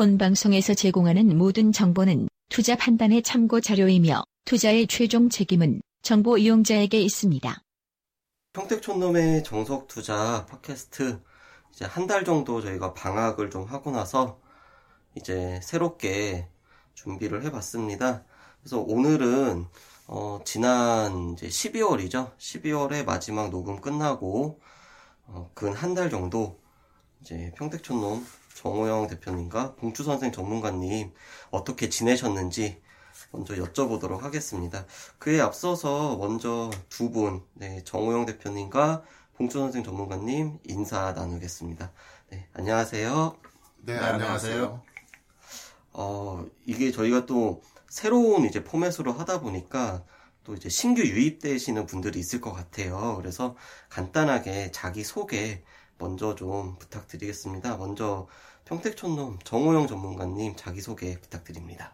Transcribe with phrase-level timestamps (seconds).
[0.00, 7.60] 본 방송에서 제공하는 모든 정보는 투자 판단의 참고 자료이며 투자의 최종 책임은 정보 이용자에게 있습니다.
[8.54, 11.20] 평택촌놈의 정석 투자 팟캐스트
[11.74, 14.40] 이제 한 달 정도 저희가 방학을 좀 하고 나서
[15.16, 16.48] 이제 새롭게
[16.94, 18.24] 준비를 해봤습니다.
[18.62, 19.66] 그래서 오늘은
[20.06, 22.38] 어, 지난 이제 12월이죠.
[22.38, 24.62] 12월에 마지막 녹음 끝나고
[25.26, 26.58] 어, 근 한 달 정도
[27.20, 28.24] 이제 평택촌놈
[28.60, 31.14] 정호영 대표님과 봉추 선생 전문가님
[31.50, 32.82] 어떻게 지내셨는지
[33.30, 34.84] 먼저 여쭤보도록 하겠습니다.
[35.18, 39.02] 그에 앞서서 먼저 두 분, 네, 정호영 대표님과
[39.38, 41.90] 봉추 선생 전문가님 인사 나누겠습니다.
[42.28, 43.34] 네, 안녕하세요.
[43.78, 44.82] 네, 안녕하세요.
[45.94, 50.04] 어, 이게 저희가 또 새로운 이제 포맷으로 하다 보니까
[50.44, 53.16] 또 이제 신규 유입되시는 분들이 있을 것 같아요.
[53.16, 53.56] 그래서
[53.88, 55.62] 간단하게 자기 소개
[56.00, 57.76] 먼저 좀 부탁드리겠습니다.
[57.76, 58.26] 먼저
[58.70, 61.92] 평택촌놈 정호영 전문가님 자기소개 부탁드립니다.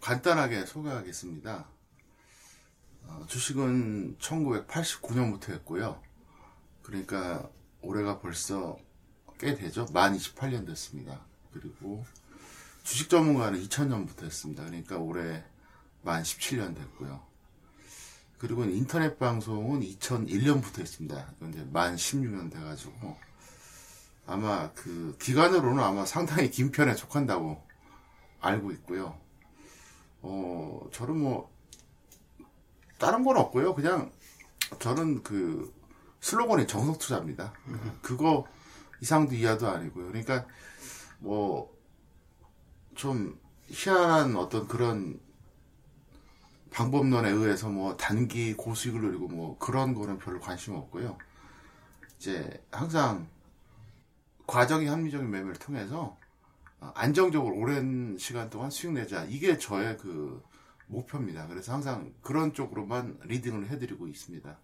[0.00, 1.68] 간단하게 소개하겠습니다.
[3.06, 6.02] 어, 주식은 1989년부터 했고요.
[6.82, 7.48] 그러니까
[7.82, 8.76] 올해가 벌써
[9.38, 9.86] 꽤 되죠.
[9.92, 11.20] 만 28년 됐습니다.
[11.52, 12.04] 그리고
[12.82, 14.64] 주식 전문가는 2000년부터 했습니다.
[14.64, 15.44] 그러니까 올해
[16.02, 17.24] 만 17년 됐고요.
[18.38, 21.32] 그리고 인터넷 방송은 2001년부터 했습니다.
[21.48, 23.16] 이제 만 16년 돼가지고
[24.32, 27.62] 아마 그 기간으로는 아마 상당히 긴 편에 속한다고
[28.40, 29.18] 알고 있고요.
[30.22, 31.50] 어, 저는 뭐
[32.98, 33.74] 다른 건 없고요.
[33.74, 34.12] 그냥
[34.78, 35.72] 저는 그
[36.20, 37.52] 슬로건이 정석 투자입니다.
[38.02, 38.46] 그거
[39.00, 40.08] 이상도 이하도 아니고요.
[40.08, 40.46] 그러니까
[41.18, 41.72] 뭐
[42.94, 43.38] 좀
[43.68, 45.18] 희한한 어떤 그런
[46.70, 51.18] 방법론에 의해서 뭐 단기 고수익을 누리고 뭐 그런 거는 별로 관심 없고요.
[52.18, 53.28] 이제 항상
[54.46, 56.16] 과정이 합리적인 매매를 통해서
[56.80, 59.24] 어, 안정적으로 오랜 시간 동안 수익 내자.
[59.24, 60.42] 이게 저의 그
[60.86, 61.46] 목표입니다.
[61.46, 64.58] 그래서 항상 그런 쪽으로만 리딩을 해드리고 있습니다.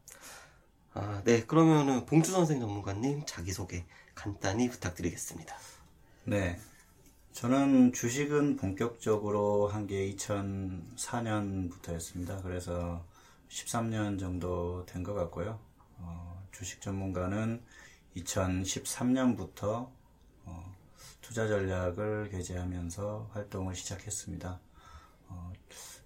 [0.94, 1.44] 아, 네.
[1.44, 3.84] 그러면은 봉주 선생 전문가님 자기 소개
[4.14, 5.54] 간단히 부탁드리겠습니다.
[6.24, 6.58] 네.
[7.32, 12.42] 저는 주식은 본격적으로 한 게 2004년부터였습니다.
[12.42, 13.04] 그래서
[13.48, 15.60] 13년 정도 된 것 같고요.
[15.98, 17.62] 어, 주식 전문가는
[18.16, 19.90] 2013년부터
[20.44, 20.76] 어,
[21.20, 24.60] 투자 전략을 개재하면서 활동을 시작했습니다.
[25.28, 25.52] 어,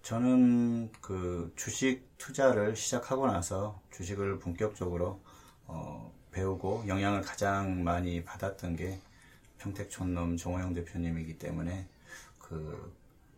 [0.03, 5.21] 저는 그 주식 투자를 시작하고 나서 주식을 본격적으로
[5.67, 9.01] 어, 배우고 영향을 가장 많이 받았던 게
[9.59, 11.87] 평택촌놈 정호영 대표님이기 때문에
[12.39, 12.93] 그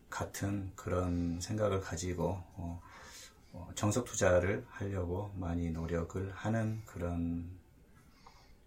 [0.09, 2.81] 같은 그런 생각을 가지고 어,
[3.53, 7.51] 어, 정석 투자를 하려고 많이 노력을 하는 그런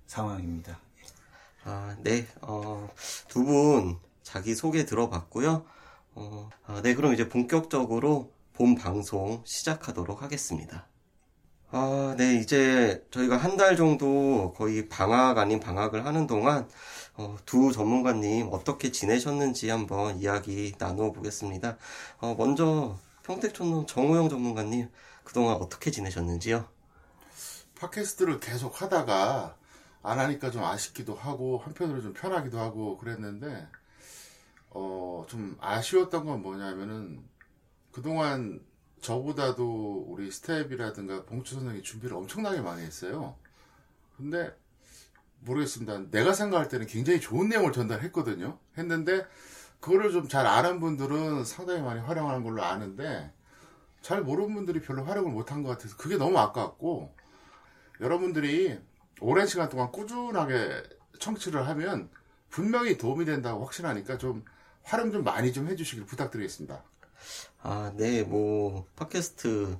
[0.07, 0.79] 상황입니다.
[1.63, 2.27] 아, 네.
[2.41, 2.89] 어,
[3.27, 5.65] 두 분 자기 소개 들어봤고요.
[6.15, 6.95] 어, 아, 네.
[6.95, 10.87] 그럼 이제 본격적으로 본 방송 시작하도록 하겠습니다.
[11.71, 12.35] 아, 네.
[12.35, 16.69] 이제 저희가 한 달 정도 거의 방학 아닌 방학을 하는 동안
[17.15, 21.77] 어, 두 전문가님 어떻게 지내셨는지 한번 이야기 나누어 보겠습니다.
[22.19, 24.89] 어, 먼저 평택촌놈 정우영 전문가님
[25.23, 26.67] 그동안 어떻게 지내셨는지요?
[27.79, 29.55] 팟캐스트를 계속 하다가
[30.03, 33.67] 안 하니까 좀 아쉽기도 하고 한편으로 좀 편하기도 하고 그랬는데
[34.71, 37.21] 어 좀 아쉬웠던 건 뭐냐면은
[37.91, 38.61] 그동안
[39.01, 43.35] 저보다도 우리 스텝이라든가 봉추 선생이 준비를 엄청나게 많이 했어요.
[44.15, 44.55] 근데
[45.41, 46.09] 모르겠습니다.
[46.11, 48.57] 내가 생각할 때는 굉장히 좋은 내용을 전달했거든요.
[48.77, 49.25] 했는데
[49.79, 53.31] 그거를 좀 잘 아는 분들은 상당히 많이 활용하는 걸로 아는데
[54.01, 57.13] 잘 모르는 분들이 별로 활용을 못한 것 같아서 그게 너무 아깝고
[58.01, 58.79] 여러분들이
[59.19, 60.83] 오랜 시간 동안 꾸준하게
[61.19, 62.09] 청취를 하면
[62.49, 64.43] 분명히 도움이 된다고 확신하니까 좀
[64.83, 66.83] 활용 좀 많이 좀 해주시길 부탁드리겠습니다.
[67.61, 69.77] 아, 네, 뭐, 팟캐스트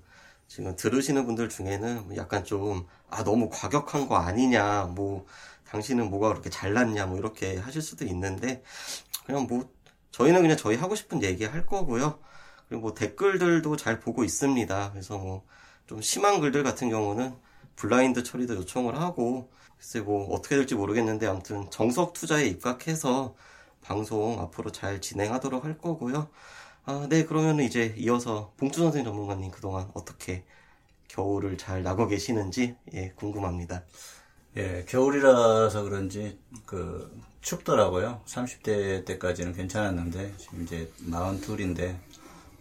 [0.48, 5.26] 지금 들으시는 분들 중에는 약간 좀, 아, 너무 과격한 거 아니냐, 뭐,
[5.68, 8.64] 당신은 뭐가 그렇게 잘났냐, 뭐, 이렇게 하실 수도 있는데,
[9.26, 9.70] 그냥 뭐,
[10.12, 12.20] 저희는 그냥 저희 하고 싶은 얘기 할 거고요.
[12.68, 14.92] 그리고 뭐 댓글들도 잘 보고 있습니다.
[14.92, 15.46] 그래서 뭐,
[15.86, 17.36] 좀 심한 글들 같은 경우는
[17.78, 23.36] 블라인드 처리도 요청을 하고 글쎄 뭐 어떻게 될지 모르겠는데 아무튼 정석 투자에 입각해서
[23.82, 26.30] 방송 앞으로 잘 진행하도록 할 거고요.
[26.86, 30.44] 아, 네 그러면 이제 이어서 봉주 선생 전문가님 그동안 어떻게
[31.08, 33.84] 겨울을 잘 나고 계시는지 예, 궁금합니다.
[34.58, 38.22] 예, 겨울이라서 그런지 그 춥더라고요.
[38.26, 41.96] 30대 때까지는 괜찮았는데 지금 이제 42인데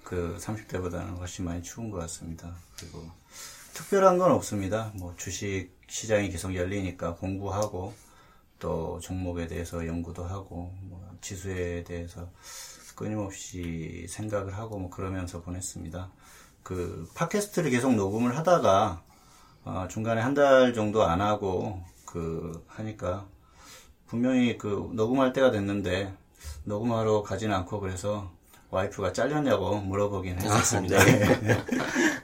[0.04, 2.54] 그 30대보다는 훨씬 많이 추운 것 같습니다.
[2.78, 3.10] 그리고
[3.76, 4.90] 특별한 건 없습니다.
[4.94, 7.93] 뭐 주식 시장이 계속 열리니까 공부하고
[8.58, 12.26] 또 종목에 대해서 연구도 하고 뭐 지수에 대해서
[12.94, 16.11] 끊임없이 생각을 하고 뭐 그러면서 보냈습니다.
[16.62, 19.02] 그 팟캐스트를 계속 녹음을 하다가
[19.67, 23.26] 어, 중간에 한 달 정도 안 하고 그 하니까
[24.06, 26.14] 분명히 그 녹음할 때가 됐는데
[26.64, 28.32] 녹음하러 가지는 않고 그래서
[28.70, 31.05] 와이프가 잘렸냐고 물어보긴 했었습니다.
[31.05, 31.64] 네.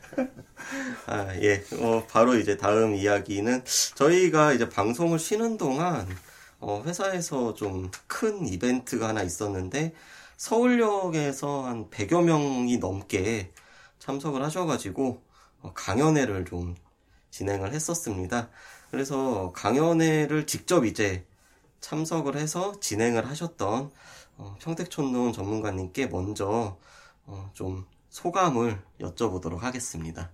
[1.06, 1.64] 아, 예.
[1.80, 3.64] 어, 바로 이제 다음 이야기는
[3.96, 6.06] 저희가 이제 방송을 쉬는 동안
[6.60, 9.92] 어, 회사에서 좀 큰 이벤트가 하나 있었는데
[10.36, 13.52] 서울역에서 한 100여 명이 넘게
[13.98, 15.20] 참석을 하셔가지고
[15.62, 16.76] 어, 강연회를 좀
[17.30, 18.48] 진행을 했었습니다.
[18.92, 21.26] 그래서 강연회를 직접 이제
[21.80, 23.90] 참석을 해서 진행을 하셨던
[24.36, 26.78] 어, 평택촌농 전문가님께 먼저
[27.26, 30.30] 어, 좀 소감을 여쭤보도록 하겠습니다.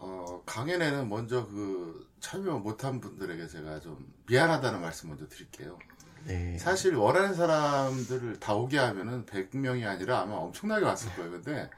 [0.00, 5.78] 어, 강연에는 먼저 그 참여 못한 분들에게 제가 좀 미안하다는 말씀 먼저 드릴게요.
[6.24, 6.58] 네.
[6.58, 11.30] 사실 원하는 사람들을 다 오게 하면은 100명이 아니라 아마 엄청나게 왔을 거예요.
[11.30, 11.70] 근데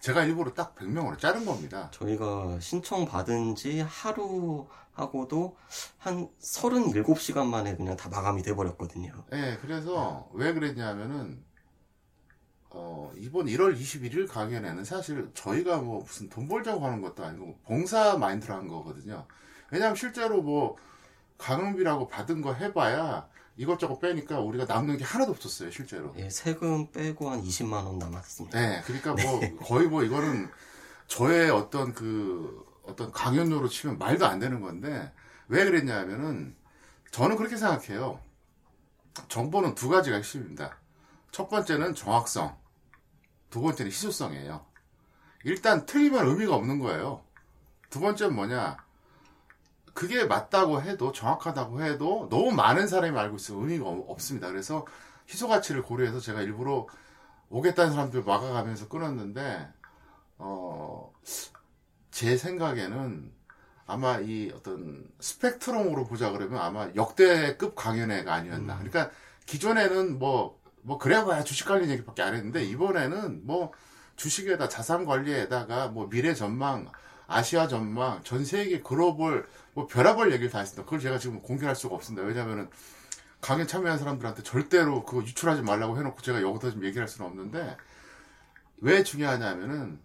[0.00, 1.88] 제가 일부러 딱 100명으로 자른 겁니다.
[1.92, 5.56] 저희가 신청 받은 지 하루 하고도
[5.98, 9.12] 한 37시간 만에 그냥 다 마감이 돼 버렸거든요.
[9.30, 11.42] 네, 그래서 왜 그랬냐면은
[12.74, 18.16] 어, 이번 1월 21일 강연에는 사실 저희가 뭐 무슨 돈 벌자고 하는 것도 아니고 봉사
[18.16, 19.26] 마인드로 한 거거든요.
[19.70, 20.76] 왜냐하면 실제로 뭐
[21.38, 26.14] 강연비라고 받은 거 해봐야 이것저것 빼니까 우리가 남는 게 하나도 없었어요, 실제로.
[26.16, 28.58] 예, 세금 빼고 한 20만 원 남았습니다.
[28.58, 30.48] 네, 그러니까 뭐 거의 뭐 이거는
[31.06, 35.12] 저의 어떤 그 어떤 강연료로 치면 말도 안 되는 건데
[35.48, 36.56] 왜 그랬냐면은
[37.10, 38.18] 저는 그렇게 생각해요.
[39.28, 40.78] 정보는 두 가지가 핵심입니다.
[41.30, 42.56] 첫 번째는 정확성,
[43.52, 44.64] 두 번째는 희소성이에요.
[45.44, 47.22] 일단 틀리면 의미가 없는 거예요.
[47.90, 48.78] 두 번째는 뭐냐?
[49.92, 54.48] 그게 맞다고 해도 정확하다고 해도 너무 많은 사람이 알고 있으면 의미가 없습니다.
[54.48, 54.86] 그래서
[55.28, 56.86] 희소 가치를 고려해서 제가 일부러
[57.50, 59.68] 오겠다는 사람들 막아가면서 끊었는데
[60.38, 61.12] 어,
[62.10, 63.32] 제 생각에는
[63.86, 68.78] 아마 이 어떤 스펙트럼으로 보자 그러면 아마 역대급 강연회가 아니었나.
[68.78, 69.10] 그러니까
[69.44, 73.72] 기존에는 뭐, 뭐, 그래봐야 주식 관련 얘기밖에 안 했는데, 이번에는 뭐,
[74.16, 76.90] 주식에다 자산 관리에다가 뭐, 미래 전망,
[77.26, 80.84] 아시아 전망, 전 세계 글로벌, 뭐, 별의별 얘기를 다 했습니다.
[80.84, 82.26] 그걸 제가 지금 공개할 수가 없습니다.
[82.26, 82.68] 왜냐면은,
[83.40, 87.76] 강연 참여한 사람들한테 절대로 그거 유출하지 말라고 해놓고 제가 여기서 좀 얘기할 수는 없는데,
[88.78, 90.00] 왜 중요하냐면은,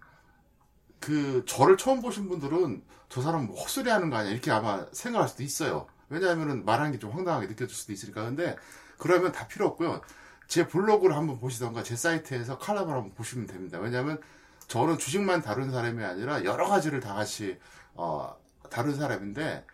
[1.00, 5.30] 그 저를 처음 보신 분들은 저 사람 뭐 헛소리 하는 거 아니야 이렇게 아마 생각할
[5.30, 5.88] 수도 있어요.
[6.10, 8.24] 왜냐하면은 말하는 게 좀 황당하게 느껴질 수도 있으니까.
[8.26, 8.56] 근데
[8.98, 10.02] 그러면 다 필요 없고요.
[10.48, 13.80] 제 블로그를 한번 보시던가 제 사이트에서 칼럼을 한번 보시면 됩니다.
[13.80, 14.22] 왜냐하면
[14.68, 17.60] 저는 주식만 다룬 사람이 아니라 여러 가지를 다 같이
[17.96, 18.36] 어,
[18.70, 19.66] 다룬 사람인데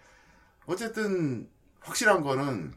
[0.66, 1.50] 어쨌든
[1.82, 2.74] 확실한 거는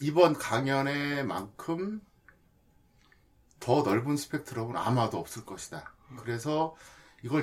[0.00, 2.00] 이번 강연에만큼
[3.60, 5.92] 더 넓은 스펙트럼은 아마도 없을 것이다.
[6.18, 6.74] 그래서
[7.22, 7.42] 이걸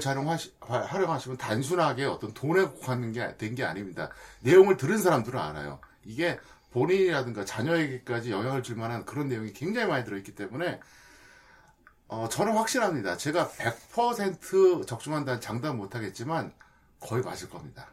[0.59, 4.09] 활용하시면 단순하게 어떤 돈에 국한된 게, 된 게 아닙니다.
[4.41, 5.79] 내용을 들은 사람들은 알아요.
[6.03, 6.37] 이게
[6.71, 10.79] 본인이라든가 자녀에게까지 영향을 줄 만한 그런 내용이 굉장히 많이 들어있기 때문에,
[12.07, 13.17] 어, 저는 확실합니다.
[13.17, 16.53] 제가 100% 적중한다는 장담 못하겠지만,
[16.99, 17.87] 거의 맞을 겁니다.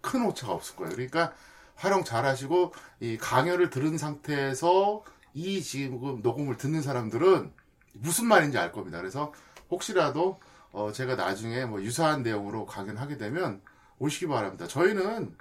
[0.00, 0.92] 큰 오차가 없을 거예요.
[0.92, 1.32] 그러니까,
[1.74, 7.52] 활용 잘 하시고, 이 강연을 들은 상태에서 이 지금 녹음을 듣는 사람들은
[7.94, 8.98] 무슨 말인지 알 겁니다.
[8.98, 9.32] 그래서
[9.70, 10.40] 혹시라도
[10.72, 13.60] 어, 제가 나중에 뭐 유사한 내용으로 강연하게 되면
[13.98, 14.66] 오시기 바랍니다.
[14.66, 15.36] 저희는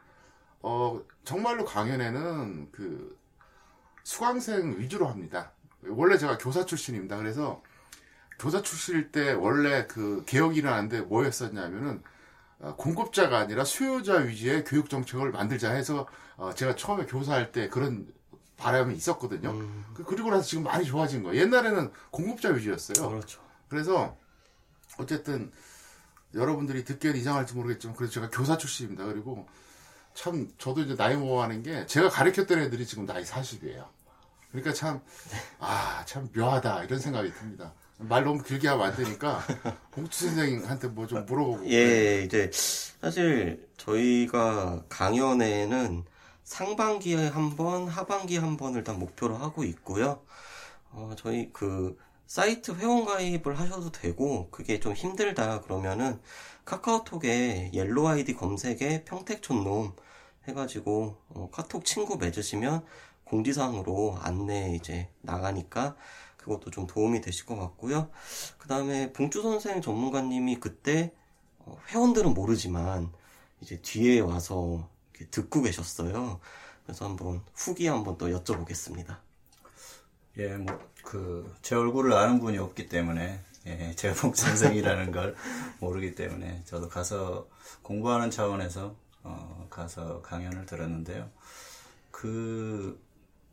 [0.64, 3.18] 어, 정말로 강연에는 그
[4.04, 5.52] 수강생 위주로 합니다.
[5.88, 7.18] 원래 제가 교사 출신입니다.
[7.18, 7.62] 그래서
[8.40, 12.02] 교사 출신일 때 원래 그 개혁이 일어났는데 뭐였었냐면은
[12.60, 18.08] 어, 공급자가 아니라 수요자 위주의 교육 정책을 만들자 해서 어, 제가 처음에 교사할 때 그런
[18.58, 19.52] 바람이 있었거든요.
[19.52, 19.86] 음.
[19.96, 21.40] 그- 그리고 나서 지금 많이 좋아진 거예요.
[21.42, 23.10] 옛날에는 공급자 위주였어요.
[23.10, 23.42] 그렇죠.
[23.68, 24.16] 그래서
[25.00, 25.52] 어쨌든
[26.36, 29.06] 여러분들이 듣기엔 이상할지 모르겠지만 그래서 제가 교사 출신입니다.
[29.06, 29.48] 그리고
[30.14, 33.86] 참 저도 이제 나이 먹어가는 게 제가 가르쳤던 애들이 지금 나이 40이에요.
[34.52, 35.02] 그러니까 참
[35.60, 37.74] 아 참 묘하다 이런 생각이 듭니다.
[37.98, 39.42] 말 너무 길게 하면 안 되니까
[39.92, 42.50] 봉투 선생님한테 뭐 좀 물어보고 예, 이제
[43.02, 46.04] 사실 저희가 강연회는
[46.44, 50.22] 상반기에 한 번, 하반기에 한 번을 일단 목표로 하고 있고요.
[50.92, 56.20] 어, 저희 그 사이트 회원 가입을 하셔도 되고 그게 좀 힘들다 그러면은
[56.72, 59.94] 카카오톡에 옐로 아이디 검색에 평택촌놈
[60.48, 62.86] 해가지고 어, 카톡 친구 맺으시면
[63.26, 65.98] 공지사항으로 안내 이제 나가니까
[66.38, 68.10] 그것도 좀 도움이 되실 것 같고요.
[68.58, 71.14] 그 다음에 봉주 선생 전문가님이 그때
[71.60, 73.12] 어, 회원들은 모르지만
[73.60, 74.88] 이제 뒤에 와서
[75.30, 76.40] 듣고 계셨어요.
[76.86, 79.18] 그래서 한번 후기 한번 또 여쭤보겠습니다.
[80.38, 85.36] 예, 뭐, 그, 제 얼굴을 아는 분이 없기 때문에, 예, 제가 복선생이라는 걸
[85.80, 87.48] 모르기 때문에, 저도 가서
[87.84, 91.30] 공부하는 차원에서, 어, 가서 강연을 들었는데요.
[92.10, 93.00] 그,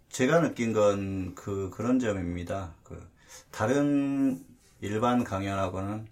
[0.09, 2.75] 제가 느낀 건 그, 그런 점입니다.
[2.83, 3.07] 그,
[3.51, 4.45] 다른
[4.81, 6.09] 일반 강연하고는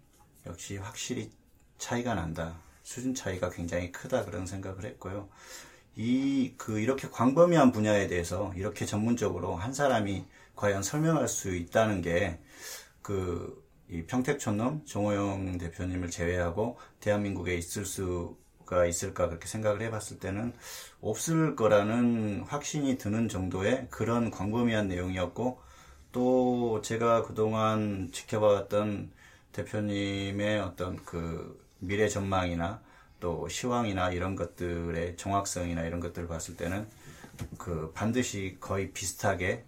[0.47, 1.31] 역시 확실히
[1.79, 2.59] 차이가 난다.
[2.83, 4.27] 수준 차이가 굉장히 크다.
[4.27, 5.29] 그런 생각을 했고요.
[5.97, 12.39] 이, 그, 이렇게 광범위한 분야에 대해서 이렇게 전문적으로 한 사람이 과연 설명할 수 있다는 게,
[13.01, 20.53] 그, 이 평택촌놈 정호영 대표님을 제외하고 대한민국에 있을 수가 있을까 그렇게 생각을 해봤을 때는
[21.01, 25.61] 없을 거라는 확신이 드는 정도의 그런 광범위한 내용이었고,
[26.11, 29.11] 또 제가 그동안 지켜봐왔던
[29.53, 32.81] 대표님의 어떤 그 미래 전망이나
[33.21, 36.89] 또 시황이나 이런 것들의 정확성이나 이런 것들을 봤을 때는
[37.59, 39.65] 그 반드시 거의 비슷하게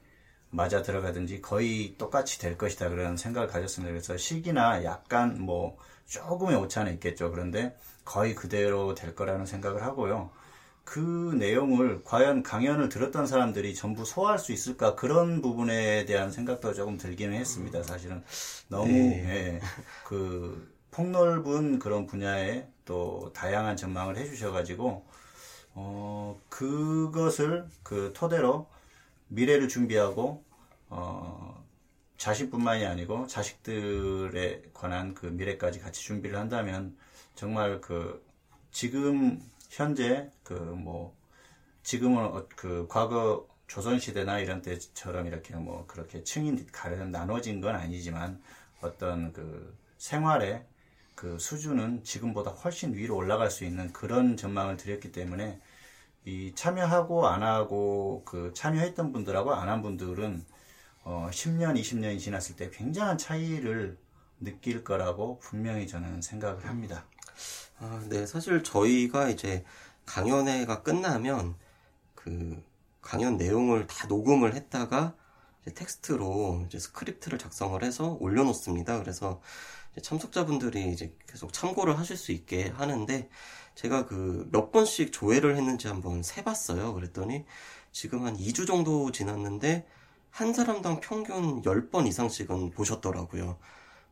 [0.50, 3.92] 맞아 들어가든지 거의 똑같이 될 것이다 그런 생각을 가졌습니다.
[3.92, 5.76] 그래서 시기나 약간 뭐
[6.06, 7.30] 조금의 오차는 있겠죠.
[7.30, 10.30] 그런데 거의 그대로 될 거라는 생각을 하고요.
[10.84, 16.96] 그 내용을 과연 강연을 들었던 사람들이 전부 소화할 수 있을까 그런 부분에 대한 생각도 조금
[16.96, 17.82] 들기는 했습니다.
[17.82, 18.24] 사실은
[18.68, 19.58] 너무 네.
[19.58, 19.60] 예,
[20.06, 25.04] 그 폭넓은 그런 분야에 또 다양한 전망을 해주셔가지고
[25.74, 28.66] 어 그것을 그 토대로
[29.28, 30.44] 미래를 준비하고
[30.90, 31.64] 어
[32.18, 36.96] 자신뿐만이 아니고 자식들에 관한 그 미래까지 같이 준비를 한다면
[37.34, 38.24] 정말 그
[38.72, 41.16] 지금 현재 그 뭐
[41.82, 47.76] 지금은 어- 그 과거 조선 시대나 이런 때처럼 이렇게 뭐 그렇게 층이 가려 나눠진 건
[47.76, 48.40] 아니지만
[48.80, 50.64] 어떤 그 생활의
[51.14, 55.60] 그 수준은 지금보다 훨씬 위로 올라갈 수 있는 그런 전망을 드렸기 때문에
[56.28, 60.44] 이 참여하고 안 하고 그 참여했던 분들하고 안 한 분들은
[61.04, 63.96] 어 10년, 20년이 지났을 때 굉장한 차이를
[64.40, 67.06] 느낄 거라고 분명히 저는 생각을 합니다.
[67.78, 69.64] 아, 네, 사실 저희가 이제
[70.06, 71.54] 강연회가 끝나면
[72.14, 72.62] 그
[73.00, 75.14] 강연 내용을 다 녹음을 했다가
[75.74, 78.98] 텍스트로 이제 스크립트를 작성을 해서 올려놓습니다.
[79.00, 79.40] 그래서
[79.92, 83.28] 이제 참석자분들이 이제 계속 참고를 하실 수 있게 하는데
[83.74, 86.94] 제가 그 몇 번씩 조회를 했는지 한번 세봤어요.
[86.94, 87.44] 그랬더니
[87.92, 89.86] 지금 한 2주 정도 지났는데
[90.30, 93.58] 한 사람당 평균 10번 이상씩은 보셨더라고요.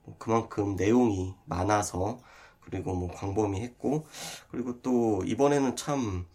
[0.04, 2.20] 뭐 그만큼 내용이 많아서
[2.60, 4.06] 그리고 뭐 광범위했고
[4.50, 6.26] 그리고 또 이번에는 참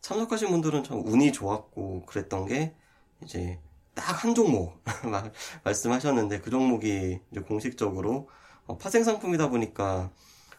[0.00, 2.74] 참석하신 분들은 참 운이 좋았고 그랬던 게
[3.22, 3.60] 이제
[3.98, 5.32] 딱 한 종목 말-
[5.64, 8.28] 말씀하셨는데 그 종목이 이제 공식적으로
[8.66, 10.10] 어, 파생 상품이다 보니까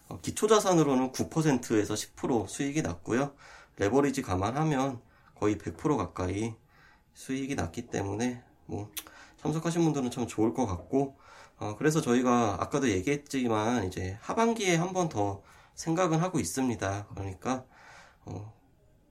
[0.10, 3.34] 어, 기초자산으로는 9%에서 10% 수익이 났고요.
[3.78, 5.02] 레버리지 감안하면
[5.36, 6.56] 거의 100% 가까이
[7.14, 8.92] 수익이 났기 때문에 뭐
[9.42, 11.18] 참석하신 분들은 참 좋을 것 같고
[11.60, 15.42] 어, 그래서 저희가 아까도 얘기했지만 이제 하반기에 한 번 더
[15.76, 17.08] 생각은 하고 있습니다.
[17.16, 17.66] 그러니까
[18.26, 18.54] 어,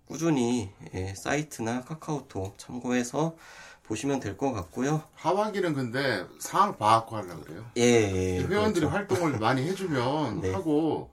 [0.06, 3.36] 꾸준히 예, 사이트나 카카오톡 참고해서
[3.88, 5.02] 보시면 될 것 같고요.
[5.14, 7.64] 하반기는 근데 상황 봐갖고 하려고 그래요.
[7.78, 8.88] 예, 예, 회원들이 그렇죠.
[8.88, 10.52] 활동을 많이 해주면 네.
[10.52, 11.10] 하고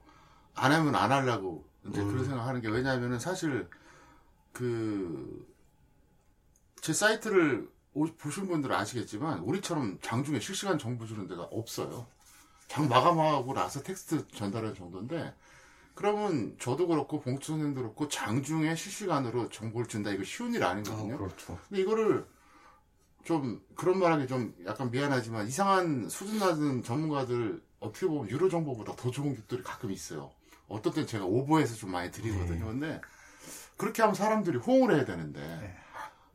[0.54, 2.08] 안 하면 안 하려고 이제 음.
[2.08, 3.68] 그런 생각하는 게 왜냐하면은 사실
[4.52, 5.44] 그
[6.82, 12.06] 제 사이트를 오- 보신 분들은 아시겠지만 우리처럼 장중에 실시간 정보 주는 데가 없어요.
[12.68, 15.34] 장 마감하고 나서 텍스트 전달하는 정도인데
[15.94, 21.18] 그러면 저도 그렇고 봉투 선생도 그렇고 장중에 실시간으로 정보를 준다 이거 쉬운 일 아, 아니거든요.
[21.18, 21.58] 그렇죠.
[21.68, 22.24] 근데 이거를
[23.26, 29.10] 좀 그런 말하기 좀 약간 미안하지만 이상한 수준 낮은 전문가들 어떻게 보면 유료 정보보다 더
[29.10, 30.30] 좋은 것들이 가끔 있어요.
[30.68, 32.66] 어떨 땐 제가 오버해서 좀 많이 드리거든요.
[32.66, 33.00] 근데
[33.76, 35.76] 그렇게 하면 사람들이 호응을 해야 되는데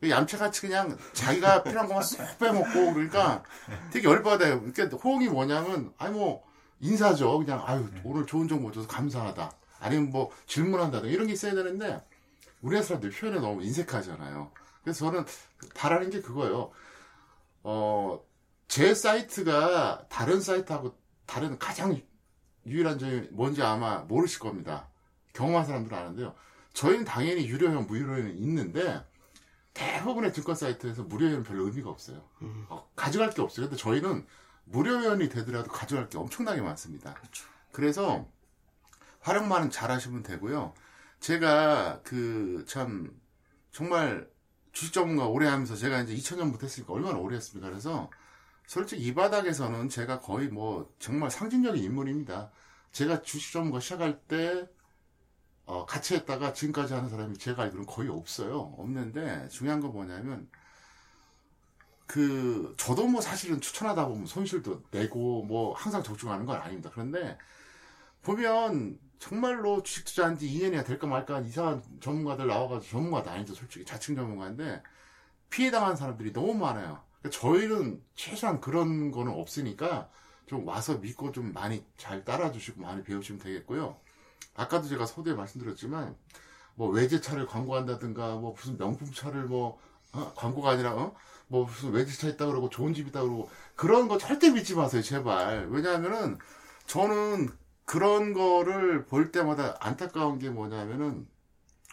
[0.03, 3.43] 얌체같이 그냥 자기가 필요한 것만 쏙 빼먹고 그러니까
[3.91, 4.59] 되게 열받아요.
[4.61, 6.43] 그러니까 호응이 뭐냐면 아니 뭐
[6.81, 7.39] 인사죠.
[7.39, 9.49] 그냥 아유 오늘 좋은 정보 줘서 감사하다.
[9.79, 12.03] 아니면 뭐 질문한다든가 이런 게 있어야 되는데
[12.61, 14.51] 우리나라 사람들 표현에 너무 인색하잖아요.
[14.83, 15.25] 그래서 저는
[15.75, 16.71] 바라는 게 그거예요.
[17.63, 18.23] 어,
[18.67, 21.99] 제 사이트가 다른 사이트하고 다른 가장
[22.65, 24.87] 유일한 점이 뭔지 아마 모르실 겁니다.
[25.33, 26.35] 경험한 사람들은 아는데요.
[26.73, 29.05] 저희는 당연히 유료회원, 무료회원이 있는데
[29.73, 32.23] 대부분의 증권 사이트에서 무료 회원은 별로 의미가 없어요.
[32.69, 33.67] 어, 가져갈 게 없어요.
[33.67, 34.25] 근데 저희는
[34.65, 37.15] 무료 회원이 되더라도 가져갈 게 엄청나게 많습니다.
[37.71, 38.27] 그래서
[39.21, 40.73] 활용만 잘 하시면 되고요.
[41.19, 43.11] 제가 그 참
[43.71, 44.29] 정말
[44.71, 47.69] 주식 전문가 오래 하면서 제가 이제 2000년부터 했으니까 얼마나 오래 했습니까?
[47.69, 48.09] 그래서
[48.67, 52.51] 솔직히 이 바닥에서는 제가 거의 뭐 정말 상징적인 인물입니다.
[52.91, 54.67] 제가 주식 전문가 시작할 때
[55.65, 58.73] 어, 같이 했다가 지금까지 하는 사람이 제가 알기로는 거의 없어요.
[58.77, 60.49] 없는데 중요한 건 뭐냐면
[62.07, 66.89] 그 저도 뭐 사실은 추천하다 보면 손실도 내고 뭐 항상 적중하는 건 아닙니다.
[66.93, 67.37] 그런데
[68.21, 73.53] 보면 정말로 주식 투자한 지 2년이나 될까 말까 한 이상한 전문가들 나와가지고 전문가도 아니죠.
[73.53, 74.81] 솔직히 자칭 전문가인데
[75.51, 77.03] 피해당한 사람들이 너무 많아요.
[77.19, 80.09] 그러니까 저희는 최소한 그런 거는 없으니까
[80.47, 83.95] 좀 와서 믿고 좀 많이 잘 따라주시고 많이 배우시면 되겠고요.
[84.55, 86.15] 아까도 제가 서두에 말씀드렸지만
[86.73, 89.79] 뭐 외제차를 광고한다든가 뭐 무슨 명품차를 뭐
[90.13, 90.33] 어?
[90.35, 91.15] 광고가 아니라 어?
[91.47, 95.67] 뭐 무슨 외제차 있다 그러고 좋은 집 있다 그러고 그런 거 절대 믿지 마세요 제발
[95.69, 96.39] 왜냐하면은
[96.87, 97.60] 저는
[97.91, 101.27] 그런 거를 볼 때마다 안타까운 게 뭐냐면은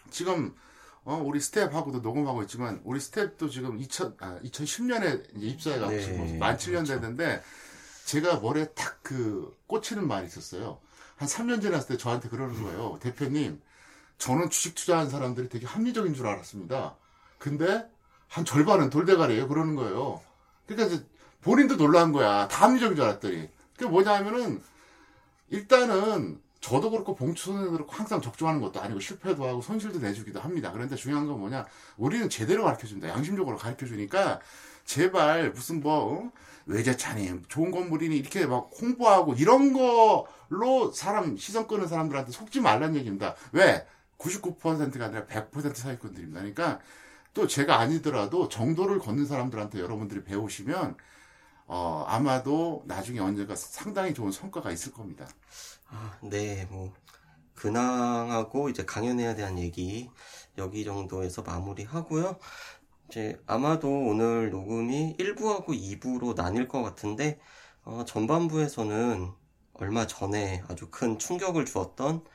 [0.09, 0.55] 지금
[1.03, 6.85] 어, 우리 스텝하고도 녹음하고 있지만 우리 스텝도 지금 2000, 아, 2010년에 입사해가지고 네, 만 7년
[6.85, 6.93] 그렇죠.
[6.93, 7.43] 됐는데
[8.05, 10.79] 제가 머리에 딱 그 꽂히는 말이 있었어요.
[11.15, 12.99] 한 3년 전에 왔을 때 저한테 그러는 거예요.
[13.01, 13.59] 대표님,
[14.19, 16.95] 저는 주식 투자한 사람들이 되게 합리적인 줄 알았습니다.
[17.39, 17.89] 근데
[18.27, 19.47] 한 절반은 돌대가리예요.
[19.47, 20.21] 그러는 거예요.
[20.67, 21.03] 그러니까 이제
[21.41, 22.47] 본인도 놀란 거야.
[22.47, 23.49] 다 합리적인 줄 알았더니.
[23.73, 24.61] 그게 뭐냐 하면은
[25.49, 30.71] 일단은 저도 그렇고 봉투손해도 그렇고 항상 적중하는 것도 아니고 실패도 하고 손실도 내주기도 합니다.
[30.71, 31.65] 그런데 중요한 건 뭐냐?
[31.97, 33.07] 우리는 제대로 가르쳐 준다.
[33.07, 34.39] 양심적으로 가르쳐 주니까
[34.83, 36.31] 제발 무슨 뭐 어?
[36.65, 43.35] 외제차니 좋은 건물이니 이렇게 막 홍보하고 이런 걸로 사람 시선 끄는 사람들한테 속지 말란 얘기입니다.
[43.53, 43.87] 왜?
[44.17, 46.39] 99%가 아니라 100% 사기꾼들입니다.
[46.41, 46.79] 그러니까
[47.33, 50.97] 또 제가 아니더라도 정도를 걷는 사람들한테 여러분들이 배우시면
[51.71, 55.27] 어, 아마도 나중에 언젠가 상당히 좋은 성과가 있을 겁니다.
[55.87, 56.91] 아, 네, 뭐,
[57.53, 60.09] 근황하고 이제 강연회에 대한 얘기
[60.57, 62.39] 여기 정도에서 마무리하고요.
[63.07, 67.39] 이제 아마도 오늘 녹음이 1부하고 2부로 나뉠 것 같은데,
[67.83, 69.31] 어, 전반부에서는
[69.73, 72.25] 얼마 전에 아주 큰 충격을 주었던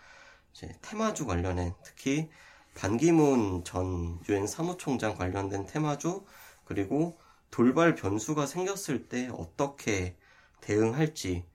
[0.81, 2.31] 테마주 관련해 특히
[2.77, 6.25] 반기문 전 유엔 사무총장 관련된 테마주
[6.65, 7.19] 그리고
[7.55, 10.17] 돌발 변수가 생겼을 때 어떻게
[10.61, 11.47] 대응할지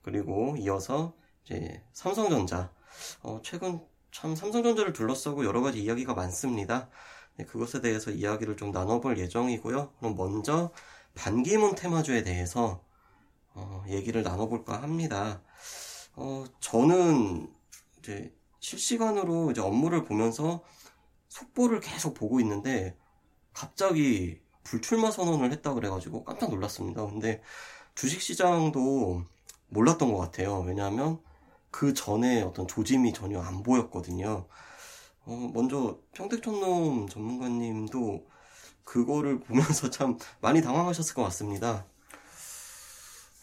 [0.00, 2.72] 그리고 이어서 이제 삼성전자
[3.20, 6.88] 어, 최근 참 삼성전자를 둘러싸고 여러 가지 이야기가 많습니다.
[7.34, 9.94] 네, 그것에 대해서 이야기를 좀 나눠볼 예정이고요.
[9.98, 10.70] 그럼 먼저
[11.16, 12.84] 반기문 테마주에 대해서
[13.52, 15.42] 어, 얘기를 나눠볼까 합니다.
[16.14, 17.52] 어, 저는
[17.98, 20.62] 이제 실시간으로 이제 업무를 보면서
[21.28, 22.96] 속보를 계속 보고 있는데
[23.52, 27.04] 갑자기 불출마 선언을 했다 그래가지고 깜짝 놀랐습니다.
[27.06, 27.42] 근데
[27.94, 29.24] 주식시장도
[29.68, 30.60] 몰랐던 것 같아요.
[30.60, 31.20] 왜냐하면
[31.70, 34.46] 그 전에 어떤 조짐이 전혀 안 보였거든요.
[35.24, 38.26] 어, 먼저 평택촌놈 전문가님도
[38.84, 41.86] 그거를 보면서 참 많이 당황하셨을 것 같습니다.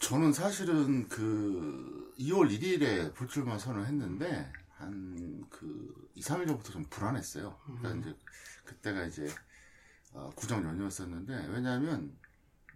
[0.00, 5.28] 저는 사실은 그 2월 1일에 불출마 선언을 했는데 한
[5.58, 7.56] 그 2, 3일 전부터 좀 불안했어요.
[7.64, 8.16] 그러니까 이제
[8.64, 9.26] 그때가 이제
[10.12, 12.16] 어, 구정 연휴였었는데 왜냐하면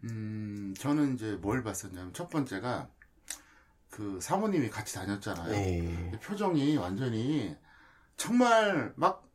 [0.05, 2.89] 음 저는 이제 뭘 봤었냐면 첫 번째가
[3.91, 5.51] 그 사모님이 같이 다녔잖아요.
[5.53, 6.11] 네.
[6.23, 7.57] 표정이 완전히
[8.17, 9.29] 정말 막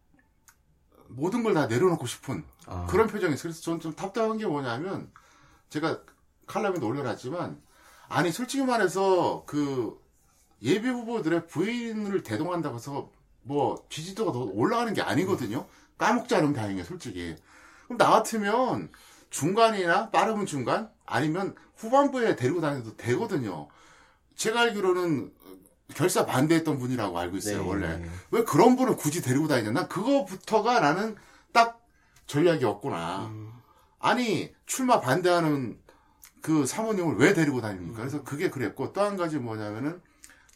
[1.10, 3.44] 모든 걸 다 내려놓고 싶은 아, 그런 표정이 있어요.
[3.44, 5.12] 그래서 저는 좀 답답한 게 뭐냐면
[5.70, 6.02] 제가
[6.48, 7.62] 칼럼에도 올려놨지만
[8.10, 10.02] 아니 솔직히 말해서 그
[10.62, 13.12] 예비 후보들의 부인을 대동한다고 해서
[13.44, 15.68] 뭐 지지도가 더 올라가는 게 아니거든요.
[15.98, 17.36] 까먹지 않으면 다행이에요, 솔직히.
[17.88, 18.92] 그럼 나 같으면
[19.30, 23.68] 중간이나 빠르면 중간 아니면 후반부에 데리고 다녀도 되거든요.
[24.36, 25.34] 제가 알기로는
[25.96, 27.68] 결사 반대했던 분이라고 알고 있어요, 네.
[27.68, 28.10] 원래.
[28.32, 29.72] 왜 그런 분을 굳이 데리고 다니냐?
[29.72, 31.16] 난 그거부터가 나는
[31.54, 31.82] 딱
[32.28, 33.28] 전략이 없구나.
[33.28, 33.54] 음,
[34.00, 35.80] 아니 출마 반대하는
[36.42, 38.00] 그 사모님을 왜 데리고 다닙니까?
[38.00, 40.02] 그래서 그게 그랬고 또 한 가지 뭐냐면은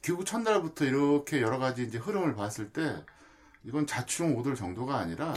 [0.02, 3.04] 귀국 첫날부터 이렇게 여러 가지 이제 흐름을 봤을 때
[3.64, 5.34] 이건 자충 오돌 정도가 아니라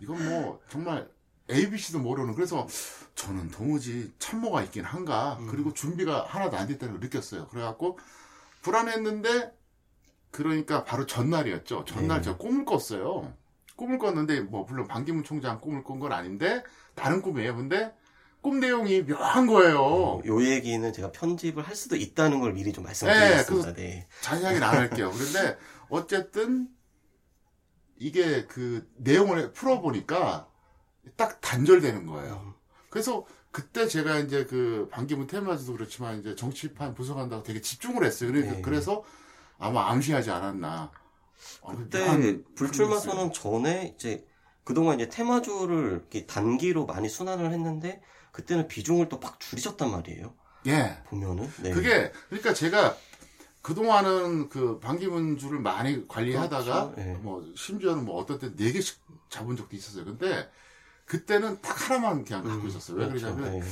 [0.00, 1.08] 이건 뭐 정말
[1.50, 2.66] ABC도 모르는 그래서
[3.14, 7.48] 저는 도무지 참모가 있긴 한가 그리고 준비가 하나도 안 됐다는 걸 느꼈어요.
[7.48, 7.98] 그래갖고
[8.62, 9.52] 불안했는데
[10.30, 11.84] 그러니까 바로 전날이었죠.
[11.84, 12.24] 전날 네.
[12.24, 13.32] 제가 꿈을 꿨어요.
[13.76, 16.62] 꿈을 꿨는데 뭐 물론 반기문 총장 꿈을 꾼 건 아닌데
[16.94, 17.56] 다른 꿈이에요.
[17.56, 17.92] 근데
[18.40, 20.20] 꿈 내용이 묘한 거예요.
[20.26, 23.74] 요 얘기는 제가 편집을 할 수도 있다는 걸 미리 좀 말씀드리겠습니다.
[23.74, 24.08] 네.
[24.20, 25.12] 자세하게는 안 할게요.
[25.14, 25.56] 그런데
[25.88, 26.68] 어쨌든
[27.96, 30.48] 이게 그 내용을 풀어보니까
[31.16, 32.54] 딱 단절되는 거예요.
[32.90, 38.30] 그래서 그때 제가 이제 그 반기문 테마주도 그렇지만 이제 정치판 분석한다고 되게 집중을 했어요.
[38.30, 38.62] 그러니까 네.
[38.62, 39.04] 그래서
[39.58, 40.90] 아마 암시하지 않았나.
[41.60, 42.98] 어, 그때 묘한 불출마.
[42.98, 44.26] 선언 전에 이제
[44.64, 50.34] 그동안 이제 테마주를 단기로 많이 순환을 했는데 그때는 비중을 또팍 줄이셨단 말이에요.
[50.66, 51.02] 예.
[51.06, 51.70] 보면은 네.
[51.72, 52.96] 그게 그러니까 제가
[53.60, 57.10] 그동안은 그 반기문 주를 많이 관리하다가 그렇죠.
[57.10, 57.14] 예.
[57.14, 60.04] 뭐 심지어는 뭐 어떤 때 네 개씩 잡은 적도 있었어요.
[60.04, 60.48] 근데
[61.12, 62.96] 그때는 딱 하나만 그냥 갖고 있었어요.
[62.96, 63.34] 왜 그렇죠.
[63.36, 63.68] 그러냐면 예.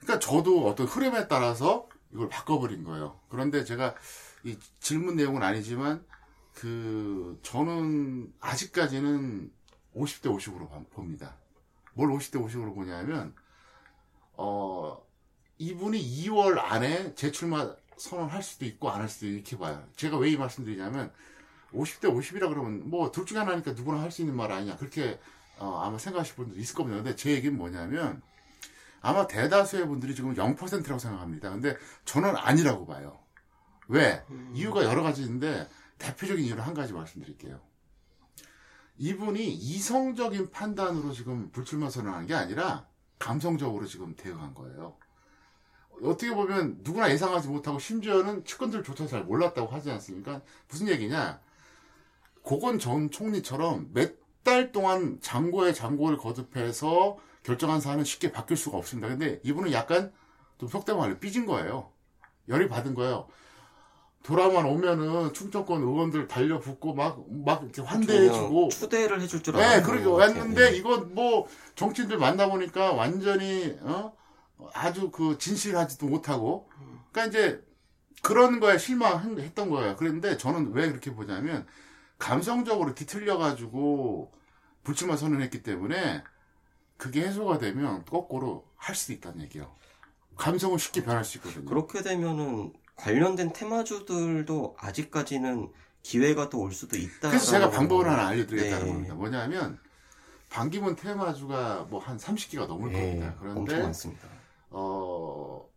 [0.00, 3.20] 그러니까 저도 어떤 흐름에 따라서 이걸 바꿔버린 거예요.
[3.28, 3.94] 그런데 제가
[4.44, 6.02] 이 질문 내용은 아니지만
[6.54, 9.52] 그 저는 아직까지는
[9.94, 11.36] 50대 50으로 봅니다.
[11.92, 13.34] 뭘 50대 50으로 보냐면
[14.32, 14.98] 어
[15.58, 19.86] 이분이 2월 안에 재출마 선언할 수도 있고 안 할 수도 이렇게 봐요.
[19.96, 21.12] 제가 왜 이 말씀드리냐면
[21.74, 25.20] 50대 50이라 그러면 뭐 둘 중에 하나니까 누구나 할 수 있는 말 아니냐 그렇게
[25.58, 27.02] 어, 아마 생각하실 분들 있을 겁니다.
[27.02, 28.22] 근데 제 얘기는 뭐냐면
[29.00, 31.50] 아마 대다수의 분들이 지금 0%라고 생각합니다.
[31.50, 33.18] 근데 저는 아니라고 봐요.
[33.88, 34.22] 왜?
[34.52, 35.68] 이유가 여러 가지인데
[35.98, 37.60] 대표적인 이유를 한 가지 말씀드릴게요.
[38.98, 42.86] 이분이 이성적인 판단으로 지금 불출마 선언한 게 아니라
[43.18, 44.96] 감성적으로 지금 대응한 거예요.
[46.02, 50.42] 어떻게 보면 누구나 예상하지 못하고 심지어는 측근들조차 잘 몰랐다고 하지 않습니까?
[50.68, 51.40] 무슨 얘기냐?
[52.42, 54.14] 고건 전 총리처럼 몇
[54.48, 59.08] 달 동안 장고에 장고를 거듭해서 결정한 사안은 쉽게 바뀔 수가 없습니다.
[59.08, 60.10] 근데 이분은 약간
[60.56, 61.92] 좀 속된 말로 삐진 거예요.
[62.48, 63.28] 열이 받은 거예요.
[64.22, 68.48] 돌아만 오면은 충청권 의원들 달려붙고 막, 막 이렇게 환대해주고.
[68.48, 74.14] 그냥 추대를 해줄 줄 네, 알았고 그러게 왔는데 이건 뭐 정치인들 만나보니까 완전히, 어?
[74.72, 76.70] 아주 그 진실하지도 못하고.
[77.12, 77.62] 그러니까 이제
[78.22, 79.96] 그런 거에 실망했던 거예요.
[79.96, 81.66] 그런데 저는 왜 그렇게 보냐면
[82.18, 84.37] 감성적으로 뒤틀려가지고
[84.88, 86.24] 불출마 선언했기 때문에
[86.96, 89.70] 그게 해소가 되면 거꾸로 할 수도 있다는 얘기예요.
[90.38, 91.66] 감성은 쉽게 변할 수 있거든요.
[91.66, 95.70] 그렇게 되면은 관련된 테마주들도 아직까지는
[96.02, 97.28] 기회가 또올 수도 있다.
[97.28, 98.92] 그래서 제가 방법을 하나 알려드리겠다는 네.
[98.92, 99.14] 겁니다.
[99.14, 99.78] 뭐냐면
[100.48, 103.36] 반기문 테마주가 뭐 한 30개가 넘을 예, 겁니다.
[103.40, 104.26] 그런데 많습니다.
[104.70, 105.68] 어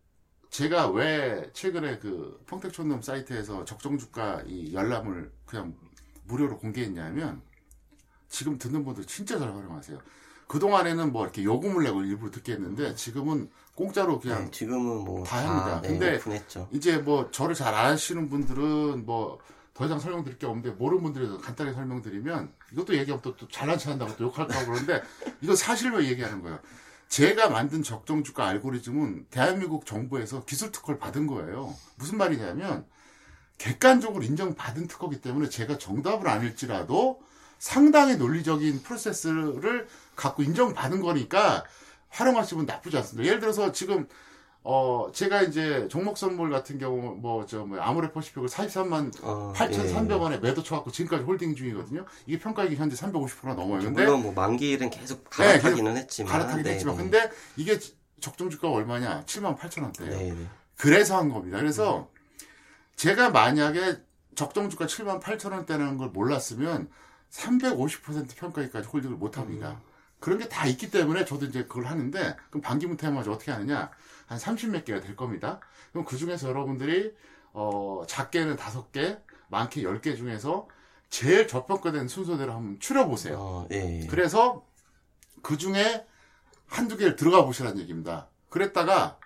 [0.48, 5.74] 제가 왜 최근에 그 평택촌놈 사이트에서 적정 주가 이 열람을 그냥
[6.24, 7.42] 무료로 공개했냐면
[8.32, 9.98] 지금 듣는 분들 진짜 잘 활용하세요.
[10.48, 15.80] 그동안에는 뭐 이렇게 요금을 내고 일부러 듣게 했는데 지금은 공짜로 그냥 네, 지금은 뭐다다 합니다.
[15.80, 16.68] 네, 근데 오픈했죠.
[16.72, 19.38] 이제 뭐 저를 잘 아시는 분들은 뭐
[19.74, 23.88] 더 이상 설명드릴 게 없는데 모르는 분들에서 간단히 설명드리면 이것도 얘기하면 또, 또 잘난 체
[23.90, 25.02] 한다고 또 욕할까 그러는데
[25.40, 26.58] 이건 사실로 얘기하는 거예요.
[27.08, 31.74] 제가 만든 적정 주가 알고리즘은 대한민국 정부에서 기술 특허를 받은 거예요.
[31.96, 32.86] 무슨 말이냐면
[33.58, 37.22] 객관적으로 인정받은 특허기 때문에 제가 정답을 아닐지라도
[37.72, 41.62] 상당히 논리적인 프로세스를 갖고 인정받은 거니까
[42.08, 43.24] 활용하시면 나쁘지 않습니다.
[43.28, 44.08] 예를 들어서 지금
[44.64, 50.40] 어 제가 이제 종목 선물 같은 경우 뭐 저 뭐 아모레 퍼시픽을 43만 어, 8,300원에
[50.40, 52.04] 매도 쳐갖고 지금까지 holding 중이거든요.
[52.26, 53.80] 이게 평가액이 현재 350%가 넘어요.
[53.80, 53.84] 예.
[53.84, 57.02] 근데 물론 뭐 만기일은 계속 네, 갈아타기는 했지만 갈아타긴 네, 했지만 네.
[57.04, 57.78] 근데 이게
[58.20, 59.22] 적정 주가가 얼마냐?
[59.24, 60.18] 7만 8천 원대예요.
[60.18, 60.46] 네, 네.
[60.76, 61.58] 그래서 한 겁니다.
[61.58, 62.10] 그래서
[62.96, 63.98] 제가 만약에
[64.34, 66.88] 적정 주가 7만 8천 원대라는 걸 몰랐으면
[67.32, 69.80] 350% 평가액까지 홀딩을 못 합니다.
[70.20, 73.90] 그런 게 다 있기 때문에 저도 이제 그걸 하는데 그럼 반기문 테마주 어떻게 하느냐?
[74.26, 75.58] 한 30 몇 개가 될 겁니다.
[75.90, 77.14] 그럼 그 중에서 여러분들이
[77.52, 80.68] 어 작게는 5개, 많게 10개 중에서
[81.10, 83.36] 제일 저평가된 순서대로 한번 추려보세요.
[83.38, 84.06] 어, 예, 예.
[84.06, 84.64] 그래서
[85.42, 86.06] 그 중에
[86.68, 88.28] 한두 개를 들어가 보시라는 얘기입니다.
[88.48, 89.18] 그랬다가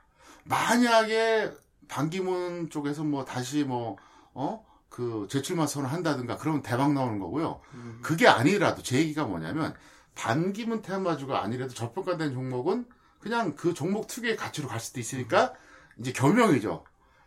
[0.45, 1.53] 만약에
[1.89, 3.97] 반기문 쪽에서 뭐 다시 뭐,
[4.35, 4.66] 어?
[4.97, 7.61] 그 재출마 선언 한다든가 그러면 대박 나오는 거고요.
[8.01, 9.75] 그게 아니라도 제 얘기가 뭐냐면
[10.15, 12.87] 반기문 테마주가 아니라도 저평가된 종목은
[13.21, 15.53] 그냥 그 종목 특유의 가치로 갈 수도 있으니까
[15.99, 16.83] 이제 겸용이죠.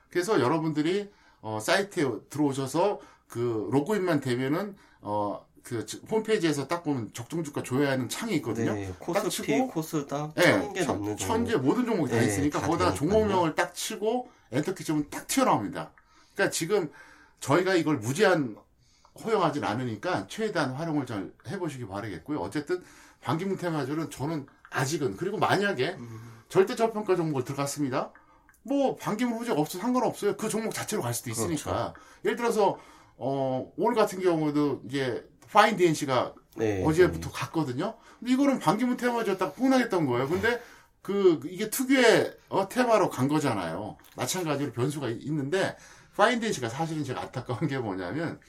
[0.09, 7.61] 그래서 여러분들이 어, 사이트에 들어오셔서 그 로그인만 되면은 어, 그 홈페이지에서 딱 보면 적정 주가
[7.61, 8.73] 조회하는 창이 있거든요.
[8.73, 11.55] 네, 딱 코스피, 치고 코스닥 네, 천개 천- 넘는 천재.
[11.55, 13.11] 모든 종목이 다 네, 있으니까 다 거기다가 되니까요.
[13.11, 15.91] 종목명을 딱 치고 엔터 키 치면 딱 튀어나옵니다.
[16.33, 16.91] 그러니까 지금
[17.39, 18.55] 저희가 이걸 무제한
[19.23, 22.39] 허용하진 않으니까 최대한 활용을 잘 해보시기 바라겠고요.
[22.39, 22.83] 어쨌든
[23.21, 25.97] 반기문 테마주는 저는 아직은 그리고 만약에
[26.47, 28.11] 절대 저평가 종목을 들어갔습니다.
[28.63, 30.37] 뭐 반기문 후지가 없어 상관없어요.
[30.37, 31.93] 그 종목 자체로 갈 수도 있으니까.
[32.25, 32.77] 예를 들어서
[33.17, 37.95] 어, 올 같은 경우도 이제 파인 DNC가 네, 어제부터 갔거든요.
[38.19, 40.27] 근데 이거는 반기문 테마주였다가 폭락했던 거예요.
[40.27, 40.61] 근데
[41.01, 43.97] 그 이게 특유의 어, 테마로 간 거잖아요.
[44.15, 45.75] 마찬가지로 변수가 있- 있는데
[46.19, 48.39] 파인덴시가 사실은 제가 안타까운 게 뭐냐면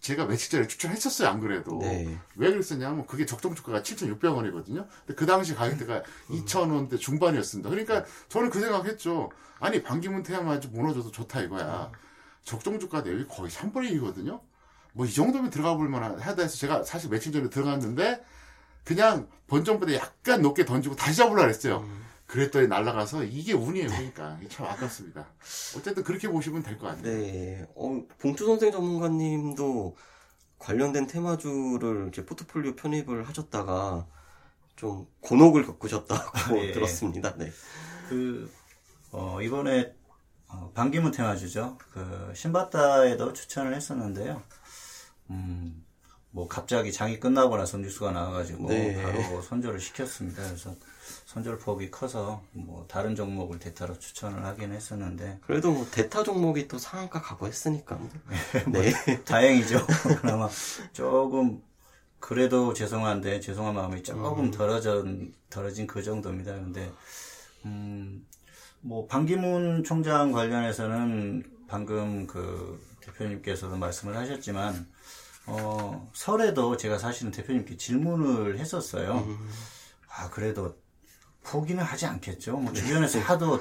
[0.00, 1.28] 제가 며칠 전에 추천했었어요.
[1.28, 2.16] 안 그래도 네.
[2.36, 4.86] 왜 그랬었냐면 그게 적정 주가가 7,600원이거든요.
[5.06, 7.68] 근데 그 당시 가격대가 2,000원대 중반이었습니다.
[7.68, 9.30] 그러니까 저는 그 생각했죠.
[9.60, 11.92] 아니 반기문 테마주 무너져도 좋다 이거야.
[12.42, 14.40] 적정 주가 대비 거의 3분의 1이거든요.
[14.94, 18.24] 뭐 이 정도면 들어가 볼 만하다 해서 제가 사실 며칠 전에 들어갔는데
[18.84, 21.86] 그냥 번전보다 약간 높게 던지고 다시 잡으려고 했어요.
[22.28, 23.88] 그랬더니 날아가서 이게 운이에요.
[23.88, 25.26] 그러니까 이게 참 아깝습니다.
[25.76, 27.02] 어쨌든 그렇게 보시면 될 것 같아요.
[27.02, 27.66] 네.
[27.74, 29.96] 어, 봉투 선생 전문가님도
[30.58, 34.06] 관련된 테마주를 이제 포트폴리오 편입을 하셨다가
[34.76, 36.72] 좀 곤혹을 겪으셨다고 예.
[36.72, 37.34] 들었습니다.
[37.36, 37.50] 네.
[38.08, 38.50] 그,
[39.10, 39.94] 어, 이번에,
[40.48, 41.78] 어, 반기문 테마주죠.
[41.92, 44.42] 그, 신바타에도 추천을 했었는데요.
[45.30, 45.84] 음,
[46.30, 49.02] 뭐, 갑자기 장이 끝나고 나서 뉴스가 나와가지고, 네.
[49.02, 50.42] 바로 선조를 시켰습니다.
[50.44, 50.74] 그래서,
[51.26, 56.78] 선조를 폭이 커서, 뭐, 다른 종목을 대타로 추천을 하긴 했었는데, 그래도 뭐 대타 종목이 또
[56.78, 57.98] 상한가 가고 했으니까.
[58.66, 58.92] 네.
[59.24, 59.86] 다행이죠.
[60.20, 60.48] 그나마
[60.92, 61.62] 조금
[62.20, 66.52] 그래도 죄송한데 죄송한 마음이 조금 덜어진 덜어진 그 정도입니다.
[66.52, 66.90] 근데
[67.64, 74.88] 음뭐 반기문 총장 관련해서는 방금 그 대표님께서도 말씀을 하셨지만
[75.46, 79.26] 어 설에도 제가 사실은 대표님께 질문을 했었어요.
[80.08, 80.76] 아 그래도
[81.50, 82.56] 포기는 하지 않겠죠.
[82.58, 83.60] 뭐 주변에서 하도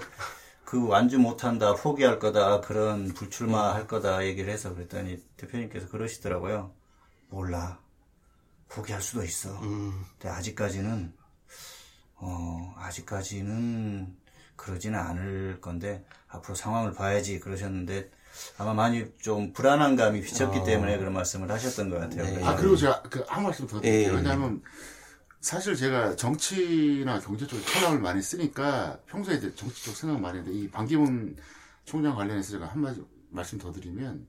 [0.65, 6.73] 그 완주 못한다, 포기할 거다, 그런 불출마할 거다 얘기를 해서 그랬더니 대표님께서 그러시더라고요.
[7.30, 7.80] 몰라.
[8.69, 9.58] 포기할 수도 있어.
[9.62, 11.13] 음, 근데 아직까지는,
[12.15, 14.13] 어, 아직까지는
[14.58, 18.12] 그러지는 않을 건데, 앞으로 상황을 봐야지 그러셨는데,
[18.58, 22.23] 아마 많이 좀 불안한 감이 비쳤기 때문에 그런 말씀을 하셨던 것 같아요.
[22.26, 22.43] 네.
[22.43, 24.12] 아 그리고 제가 그 한 말씀 더 드릴게요.
[24.12, 24.15] 예.
[24.15, 24.62] 왜냐하면
[25.48, 30.60] 사실 제가 정치나 경제 쪽에 철학을 많이 쓰니까 평소에 이제 정치 쪽 생각 많이 했는데
[30.60, 31.38] 이 반기문
[31.86, 34.28] 총장 관련해서 제가 한 마디 말씀 더 드리면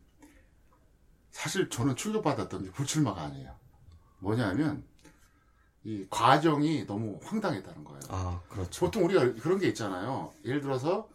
[1.33, 3.53] 사실 저는 충격받았던 게 불출마가 아니에요.
[4.21, 4.85] 뭐냐면
[5.83, 8.01] 이 과정이 너무 황당했다는 거예요.
[8.11, 8.87] 아, 그렇죠.
[8.87, 10.33] 보통 우리가 그런 게 있잖아요.
[10.45, 11.09] 예를 들어서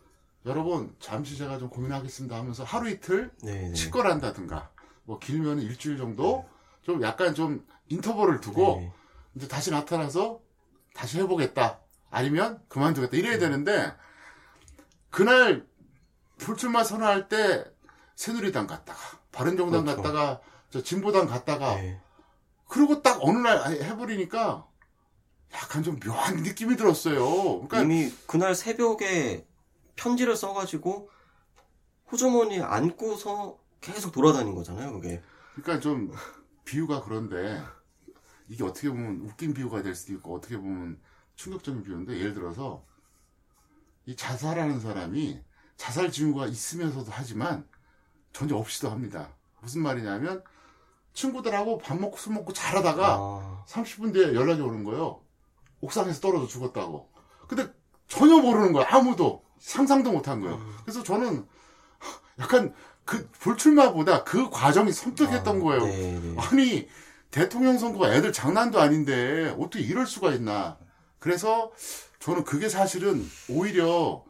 [0.45, 3.73] 여러분 잠시 제가 좀 고민하겠습니다 하면서 하루 이틀 네, 네.
[3.73, 4.69] 치과한다든가
[5.05, 6.45] 뭐 길면 일주일 정도
[6.81, 8.91] 좀 약간 좀 인터벌을 두고 네.
[9.35, 10.41] 이제 다시 나타나서
[10.93, 13.93] 다시 해보겠다 아니면 그만두겠다 이래야 되는데
[15.09, 15.65] 그날
[16.37, 17.65] 불출마 선언할 때
[18.15, 18.99] 새누리당 갔다가
[19.31, 20.01] 바른정당 그렇죠.
[20.01, 21.99] 갔다가 저 진보당 갔다가 네.
[22.67, 24.67] 그리고 딱 어느 날 해버리니까
[25.53, 27.67] 약간 좀 묘한 느낌이 들었어요.
[27.67, 29.45] 그러니까 이미 그날 새벽에
[29.95, 31.09] 편지를 써가지고
[32.11, 35.21] 호주머니에 안고서 계속 돌아다닌 거잖아요, 그게.
[35.55, 36.11] 그러니까 좀
[36.65, 37.61] 비유가 그런데
[38.47, 40.99] 이게 어떻게 보면 웃긴 비유가 될 수도 있고 어떻게 보면
[41.35, 42.83] 충격적인 비유인데 예를 들어서
[44.05, 45.41] 이 자살하는 사람이
[45.77, 47.67] 자살 징후가 있으면서도 하지만
[48.31, 49.29] 전혀 없이도 합니다.
[49.61, 50.43] 무슨 말이냐면
[51.13, 55.21] 친구들하고 밥 먹고 술 먹고 잘하다가 아, 30분 뒤에 연락이 오는 거예요.
[55.81, 57.09] 옥상에서 떨어져 죽었다고.
[57.47, 57.71] 근데
[58.07, 58.85] 전혀 모르는 거야.
[58.89, 60.59] 아무도 상상도 못한 거예요.
[60.81, 61.47] 그래서 저는
[62.39, 62.73] 약간
[63.05, 65.85] 그 불출마보다 그 과정이 섬뜩했던 거예요.
[65.85, 66.35] 네, 네.
[66.39, 66.89] 아니
[67.33, 70.77] 대통령 선거가 애들 장난도 아닌데 어떻게 이럴 수가 있나.
[71.17, 71.71] 그래서
[72.19, 74.23] 저는 그게 사실은 오히려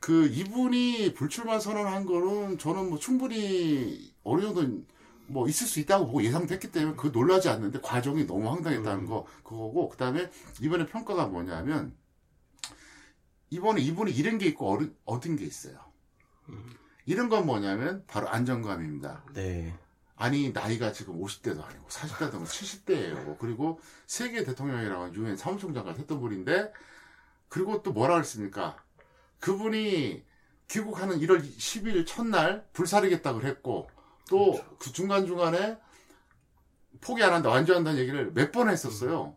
[0.00, 4.82] 그 이분이 불출마 선언한 거는 저는 뭐 충분히 어느 정도
[5.26, 9.90] 뭐 있을 수 있다고 보고 예상됐기 때문에 그 놀라지 않는데 과정이 너무 황당했다는 거 그거고
[9.90, 10.30] 그다음에
[10.62, 11.94] 이번에 평가가 뭐냐면
[13.50, 15.78] 이번에 이분이 잃은 게 있고 얻은, 게 있어요.
[17.04, 19.22] 잃은 건 뭐냐면 바로 안정감입니다.
[19.34, 19.74] 네.
[20.16, 23.38] 아니 나이가 지금 50대도 아니고 40대도 아니고 70대예요.
[23.38, 26.72] 그리고 세계 대통령이라고 유엔 사무총장까지 했던 분인데
[27.48, 28.76] 그리고 또 뭐라 그랬습니까?
[29.40, 30.24] 그분이
[30.68, 33.88] 귀국하는 1월 10일 첫날 불사르겠다고 했고
[34.30, 35.78] 또 그 중간 중간에
[37.00, 39.36] 포기 안 한다 완주한다는 얘기를 몇 번 했었어요.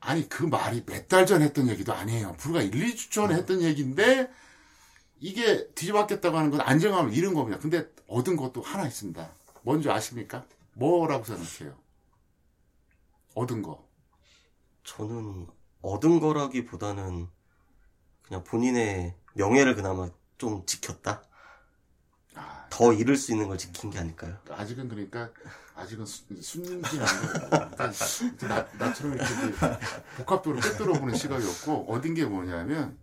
[0.00, 2.34] 아니 그 말이 몇 달 전 했던 얘기도 아니에요.
[2.38, 4.30] 불과 1, 2주 전에 했던 얘기인데
[5.20, 7.58] 이게 뒤집었겠다고 하는 건 안정감을 잃은 겁니다.
[7.60, 9.28] 근데 얻은 것도 하나 있습니다.
[9.62, 10.44] 뭔지 아십니까?
[10.74, 11.76] 뭐라고 생각해요?
[13.34, 13.86] 얻은 거.
[14.84, 15.46] 저는
[15.82, 17.28] 얻은 거라기보다는
[18.22, 21.22] 그냥 본인의 명예를 그나마 좀 지켰다?
[22.34, 24.36] 아, 더 잃을 수 있는 걸 지킨 게 아닐까요?
[24.50, 25.30] 아직은 그러니까
[25.74, 27.06] 아직은 수- 순진한
[28.48, 29.78] 나, 나처럼 이렇게 이제
[30.16, 32.98] 복합도로 꿰뚫어 보는 시각이 없고 얻은 게 뭐냐면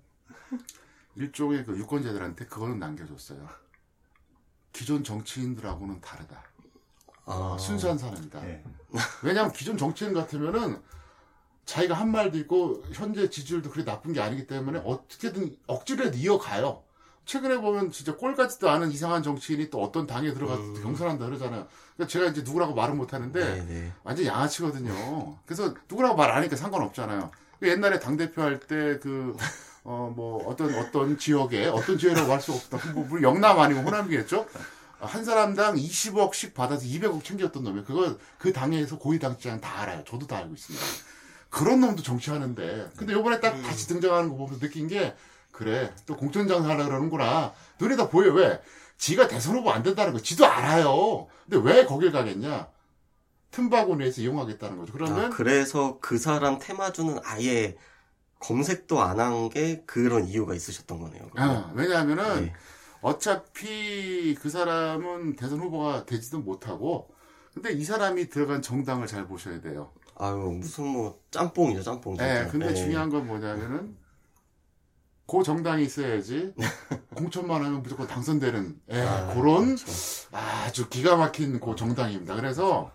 [1.15, 3.49] 일종의 그 유권자들한테 그거는 남겨줬어요.
[4.75, 6.43] 기존 정치인들하고는 다르다.
[7.25, 8.45] 아, 순수한 사람이다.
[8.47, 8.61] 예.
[9.23, 10.81] 왜냐하면 기존 정치인 같으면은
[11.65, 16.83] 자기가 한 말도 있고 현재 지지율도 그리 나쁜 게 아니기 때문에 어떻게든 억지로라도 이어가요.
[17.25, 20.83] 최근에 보면 진짜 꼴 같지도 않은 이상한 정치인이 또 어떤 당에 들어가서 음.
[20.83, 21.67] 경선한다 그러잖아요.
[21.95, 23.91] 그러니까 제가 이제 누구라고 말은 못하는데 네, 네.
[24.03, 25.39] 완전 양아치거든요.
[25.45, 27.31] 그래서 누구라고 말 안 하니까 상관없잖아요.
[27.59, 29.35] 그 옛날에 당대표 할 때 그,
[29.87, 32.91] 어, 뭐, 어떤, 어떤 지역에, 어떤 지역이라고 할 수 없다.
[32.93, 34.47] 뭐, 우리 영남 아니고 호남이겠죠?
[34.99, 37.85] 한 사람당 20억씩 받아서 200억 챙겼던 놈이에요.
[37.85, 40.03] 그거, 그 당에서 고위 당직자는 다 알아요.
[40.03, 40.85] 저도 다 알고 있습니다.
[41.51, 42.89] 그런 놈도 정치하는데.
[42.97, 45.15] 근데 요번에 딱 다시 등장하는 거 보면서 느낀 게,
[45.51, 47.53] 그래, 또 공천장 하려 그러는구나.
[47.79, 48.33] 눈에 다 보여.
[48.33, 48.59] 왜?
[48.97, 51.27] 지가 대선 후보 안 된다는 거 지도 알아요.
[51.47, 52.67] 근데 왜 거길 가겠냐?
[53.51, 54.93] 틈바구니에서 이용하겠다는 거죠.
[54.93, 57.77] 그러면, 아, 그래서 그 사람 테마주는 아예
[58.47, 61.29] 검색도 안 한 게 그런 이유가 있으셨던 거네요.
[61.35, 62.53] 아, 왜냐하면은, 네.
[63.01, 67.09] 어차피 그 사람은 대선 후보가 되지도 못하고,
[67.53, 69.91] 근데 이 사람이 들어간 정당을 잘 보셔야 돼요.
[70.17, 72.13] 아유 무슨 뭐 짬뽕이죠 짬뽕.
[72.13, 72.47] 예, 진짜.
[72.51, 72.73] 근데 예.
[72.73, 73.97] 중요한 건 뭐냐면은,
[75.27, 76.53] 그 정당이 있어야지,
[77.15, 79.85] 공천만 하면 무조건 당선되는, 예, 아, 그런 그렇죠.
[80.31, 82.35] 아주 기가 막힌 그 정당입니다.
[82.35, 82.91] 그래서,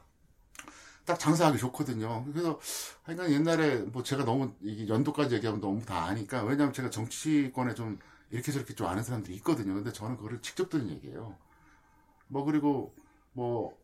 [1.10, 2.24] 딱 장사하기 좋거든요.
[2.32, 2.60] 그래서,
[3.02, 7.98] 하여간 옛날에, 뭐 제가 너무, 이게 연도까지 얘기하면 너무 다 아니까, 왜냐면 제가 정치권에 좀,
[8.30, 9.74] 이렇게 저렇게 좀 아는 사람들이 있거든요.
[9.74, 11.34] 근데 저는 그거를 직접 들은 얘기예요.
[12.28, 12.94] 뭐, 그리고,
[13.32, 13.76] 뭐,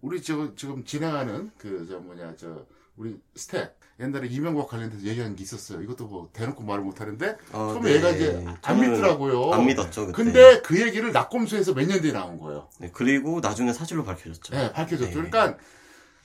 [0.00, 2.66] 우리 저, 지금 진행하는, 그, 저 뭐냐, 저,
[2.96, 3.80] 우리 스텝.
[4.00, 5.80] 옛날에 이명박 관련돼서 얘기한 게 있었어요.
[5.82, 7.96] 이것도 뭐, 대놓고 말을 못 하는데, 아, 처음에 네.
[7.96, 9.52] 얘가 이제 안 믿더라고요.
[9.52, 10.16] 안 믿었죠 그때.
[10.24, 12.68] 근데 그 얘기를 나꼼수에서 몇 년 뒤에 나온 거예요.
[12.80, 14.56] 네, 그리고 나중에 사실로 밝혀졌죠.
[14.56, 15.06] 네, 밝혀졌죠.
[15.06, 15.12] 네.
[15.14, 15.58] 그러니까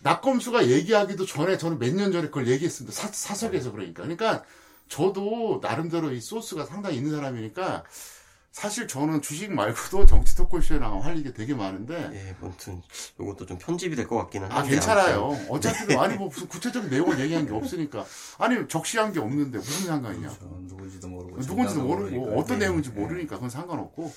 [0.01, 2.95] 낙검수가 얘기하기도 전에 저는 몇 년 전에 그걸 얘기했습니다.
[2.95, 4.03] 사, 사석에서 그러니까.
[4.03, 4.43] 그러니까
[4.88, 7.83] 저도 나름대로 이 소스가 상당히 있는 사람이니까
[8.51, 12.81] 사실 저는 주식 말고도 정치 토크쇼에 나가면 할 얘기 되게 많은데 예, 아무튼
[13.19, 14.71] 요것도 좀 편집이 될 것 같기는 아 한데.
[14.71, 15.25] 괜찮아요.
[15.25, 15.45] 아무튼.
[15.51, 18.03] 어차피 아니 뭐 무슨 구체적인 내용을 얘기한 게 없으니까
[18.39, 20.29] 아니 적시한 게 없는데 무슨 상관이냐.
[20.29, 22.39] 저 누군지도 모르고 누군지도 모르고 모르니까.
[22.41, 22.65] 어떤 네.
[22.65, 24.12] 내용인지 모르니까 그건 상관없고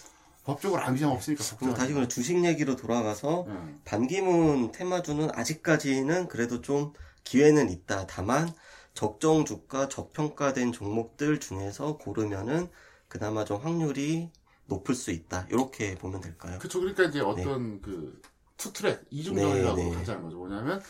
[0.45, 3.53] 법적으로 이상 없으니까 그럼 다시 그럼 주식 얘기로 돌아가서 마.
[3.53, 3.81] 응.
[3.85, 6.93] 반기문 테마주는 아직까지는 그래도 좀
[7.25, 8.07] 기회는 있다.
[8.07, 8.53] 다만
[8.95, 12.69] 적정 주가 저평가된 종목들 중에서 고르면은
[13.09, 14.31] 그나마 좀 확률이
[14.67, 15.47] 높을 수 있다.
[15.51, 16.59] 이렇게 보면 될까요?
[16.59, 16.81] 그쵸.
[16.81, 18.21] 그러니까 이제 어떤 그
[18.57, 19.97] 투트랙 이중전이라고 네, 네.
[19.97, 20.37] 하자는 거죠.
[20.39, 20.81] 뭐냐면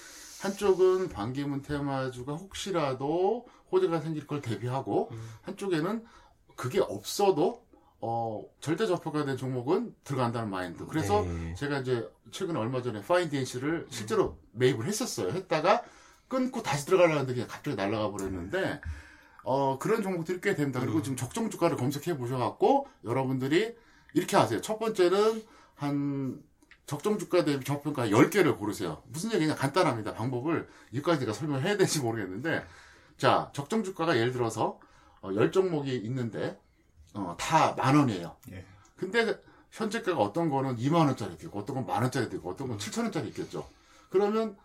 [0.40, 5.30] 한쪽은 반기문 테마주가 혹시라도 호재가 생길 걸 대비하고 음.
[5.42, 6.04] 한쪽에는
[6.56, 7.64] 그게 없어도
[8.02, 10.86] 어 절대 저평가된 종목은 들어간다는 마인드.
[10.86, 11.54] 그래서 네.
[11.54, 15.30] 제가 이제 최근에 얼마 전에 파인디엔시를 실제로 매입을 했었어요.
[15.30, 15.84] 했다가
[16.28, 18.80] 끊고 다시 들어가려는데 그냥 갑자기 날아가 버렸는데
[19.44, 20.80] 어 그런 종목들이 꽤 됩니다.
[20.80, 23.74] 그리고 지금 적정 주가를 검색해 보셔갖고 여러분들이
[24.14, 24.60] 이렇게 하세요.
[24.60, 25.42] 첫 번째는
[25.74, 26.42] 한
[26.86, 29.02] 적정 주가 대비 저평가 10개를 고르세요.
[29.08, 30.14] 무슨 얘기냐 간단합니다.
[30.14, 32.64] 방법을 여기까지 제가 설명해야 될지 모르겠는데
[33.16, 34.80] 자 적정 주가가 예를 들어서
[35.20, 36.58] 어, 10종목이 있는데
[37.14, 38.36] 어, 다 만 원이에요.
[38.52, 38.64] 예.
[38.96, 39.38] 근데
[39.70, 43.28] 현재가가 어떤 거는 2만 원짜리 있고 어떤 건 만 원짜리 있고 어떤 건 7천 원짜리
[43.28, 43.66] 있겠죠.
[44.10, 44.56] 그러면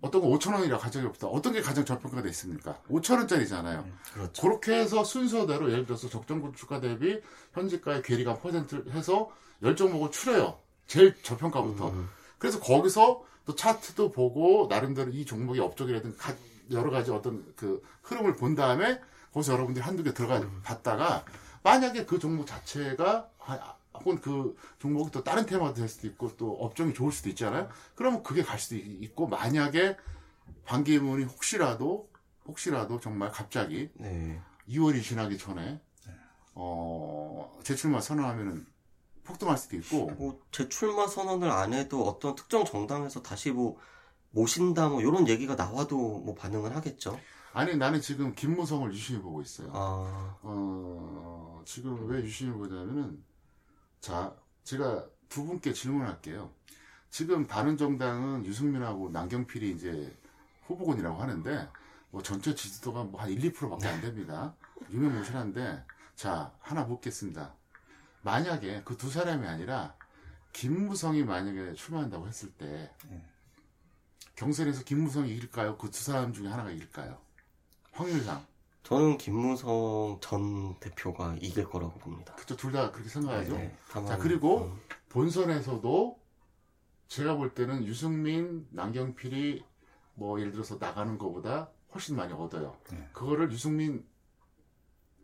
[0.00, 1.26] 어떤 건 5천 원이라 가정이 없다.
[1.26, 2.78] 어떤 게 가장 저평가돼 있습니까?
[2.88, 3.84] 5천 원짜리잖아요.
[4.12, 4.42] 그렇죠.
[4.42, 7.20] 그렇게 해서 순서대로 예를 들어서 적정 주가 대비
[7.54, 9.30] 현재가의 괴리감 퍼센트를 해서
[9.62, 10.58] 열 종목을 추려요.
[10.86, 11.88] 제일 저평가부터.
[11.90, 12.08] 음.
[12.38, 16.36] 그래서 거기서 또 차트도 보고 나름대로 이 종목의 업적이라든가 가-
[16.70, 19.00] 여러 가지 어떤 그 흐름을 본 다음에
[19.32, 21.24] 거기서 여러분들이 한두 개 들어가 봤다가
[21.64, 26.52] 만약에 그 종목 자체가 아, 혹은 그 종목이 또 다른 테마도 될 수도 있고 또
[26.60, 27.68] 업종이 좋을 수도 있잖아요.
[27.94, 29.96] 그러면 그게 갈 수도 있- 있고 만약에
[30.66, 32.10] 반기문이 혹시라도
[32.46, 34.40] 혹시라도 정말 갑자기 네.
[34.68, 35.80] 2월이 지나기 전에
[36.54, 38.66] 어 재출마 선언하면은
[39.24, 43.78] 폭등할 수도 있고 뭐 재출마 선언을 안 해도 어떤 특정 정당에서 다시 뭐
[44.32, 47.18] 모신다 뭐 이런 얘기가 나와도 뭐 반응을 하겠죠.
[47.54, 49.70] 아니 나는 지금 김무성을 유심히 보고 있어요.
[49.72, 53.22] 아, 어 지금 왜 유심히 보냐면은
[54.00, 56.52] 자 제가 두 분께 질문할게요.
[57.10, 60.16] 지금 바른정당은 유승민하고 남경필이 이제
[60.66, 61.68] 후보군이라고 하는데
[62.10, 64.54] 뭐 전체 지지도가 뭐 한 1, 2%밖에 안 됩니다.
[64.90, 65.84] 유명무실한데
[66.16, 67.54] 자 하나 묻겠습니다.
[68.22, 69.94] 만약에 그 두 사람이 아니라
[70.52, 72.92] 김무성이 만약에 출마한다고 했을 때
[74.34, 75.78] 경선에서 김무성이 이길까요?
[75.78, 77.22] 그 두 사람 중에 하나가 이길까요?
[77.94, 78.44] 확률상
[78.82, 82.34] 저는 김무성 전 대표가 이길 거라고 봅니다.
[82.34, 83.56] 그쵸 둘다 그렇게 생각하죠.
[83.56, 84.78] 네, 다만, 자, 그리고 음,
[85.08, 86.18] 본선에서도
[87.08, 89.64] 제가 볼 때는 유승민, 남경필이
[90.14, 92.76] 뭐 예를 들어서 나가는 것보다 훨씬 많이 얻어요.
[92.90, 93.08] 네.
[93.12, 94.04] 그거를 유승민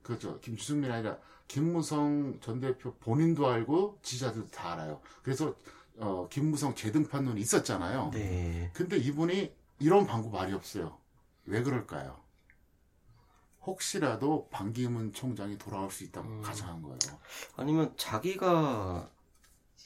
[0.02, 5.01] 그죠 김유승민 아니라 김무성 전 대표 본인도 알고 지지자들도 다 알아요.
[5.22, 5.55] 그래서
[5.99, 8.11] 어, 김무성 재등판론이 있었잖아요.
[8.14, 8.70] 네.
[8.72, 10.97] 근데 이분이 이런 방구 말이 없어요.
[11.45, 12.18] 왜 그럴까요?
[13.64, 16.42] 혹시라도 반기문 총장이 돌아올 수 있다고 음.
[16.42, 16.98] 가정한 거예요.
[17.56, 19.08] 아니면 자기가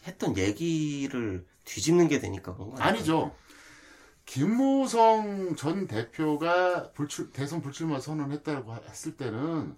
[0.06, 2.82] 했던 얘기를 뒤집는 게 되니까 그런 거?
[2.82, 3.34] 아니죠.
[4.26, 9.76] 김무성 전 대표가 불출, 대선 불출마 선언했다고 했을 때는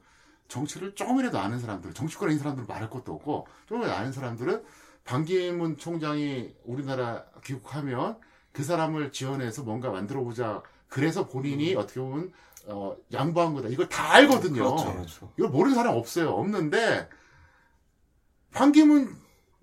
[0.48, 4.62] 정치를 조금이라도 아는 사람들, 정치권에 있는 사람들은 말할 것도 없고, 조금이라도 아는 사람들은
[5.04, 8.18] 반기문 총장이 우리나라 귀국하면
[8.52, 10.62] 그 사람을 지원해서 뭔가 만들어 보자.
[10.88, 12.32] 그래서 본인이 어떻게 보면
[12.68, 13.68] 어, 양보한 거다.
[13.68, 14.64] 이걸 다 알거든요.
[14.64, 15.32] 그렇죠, 그렇죠.
[15.38, 16.30] 이걸 모르는 사람 없어요.
[16.30, 17.08] 없는데
[18.52, 19.16] 반기문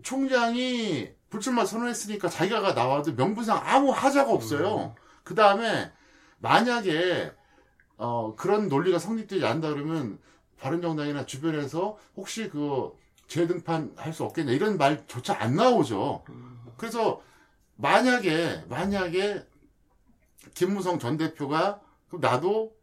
[0.03, 4.95] 총장이 불출마 선언했으니까 자기가 나와도 명분상 아무 하자가 없어요.
[5.23, 5.91] 그 다음에
[6.39, 7.31] 만약에
[7.97, 10.19] 어, 그런 논리가 성립되지 않는다 그러면
[10.59, 12.91] 바른정당이나 주변에서 혹시 그
[13.27, 16.23] 재등판 할 수 없겠냐 이런 말조차 안 나오죠.
[16.77, 17.21] 그래서
[17.77, 19.43] 만약에 만약에
[20.53, 22.75] 김무성 전 대표가 그럼 나도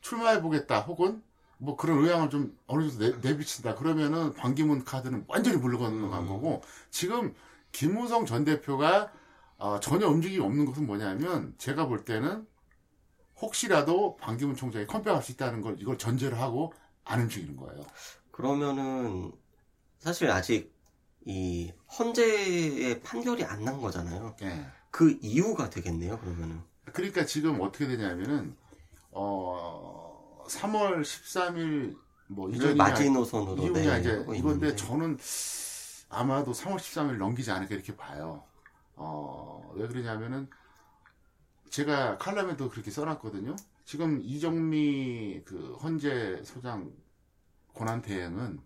[0.00, 1.22] 출마해 보겠다 혹은
[1.58, 7.34] 뭐 그런 의향을 좀 어느 정도 내, 내비친다 그러면은 반기문 카드는 완전히 물러가는 거고 지금
[7.72, 9.12] 김무성 전 대표가
[9.58, 12.46] 어, 전혀 움직임이 없는 것은 뭐냐면 제가 볼 때는
[13.40, 16.72] 혹시라도 반기문 총장이 컴백할 수 있다는 걸 이걸 전제를 하고
[17.04, 17.84] 안 움직이는 거예요.
[18.30, 19.32] 그러면은
[19.98, 20.74] 사실 아직
[21.24, 24.36] 이 헌재의 판결이 안 난 거잖아요.
[24.42, 24.66] 예.
[24.90, 26.18] 그 이유가 되겠네요.
[26.18, 28.56] 그러면은 그러니까 지금 어떻게 되냐면은
[29.12, 31.96] 어 3월 13일
[32.28, 34.76] 뭐 이걸 이전이냐 마지노선으로 이유냐 네, 이제 이건데.
[34.76, 35.18] 저는
[36.08, 38.44] 아마도 3월 13일 넘기지 않을까 이렇게 봐요.
[38.94, 40.48] 어, 왜 그러냐면은
[41.70, 43.56] 제가 칼럼에도 그렇게 써놨거든요.
[43.84, 46.92] 지금 이정미 그 헌재 소장
[47.74, 48.60] 권한 대행은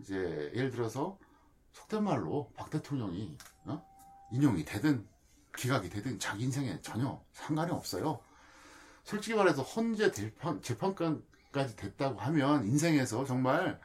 [0.00, 1.18] 이제 예를 들어서
[1.72, 3.36] 속된 말로 박 대통령이
[3.66, 3.84] 어?
[4.32, 5.06] 인용이 되든
[5.56, 8.20] 기각이 되든 자기 인생에 전혀 상관이 없어요.
[9.04, 13.80] 솔직히 말해서 헌재 재판, 재판관까지 됐다고 하면 인생에서 정말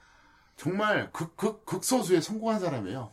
[0.58, 3.12] 정말 극, 극, 극소수에 성공한 사람이에요.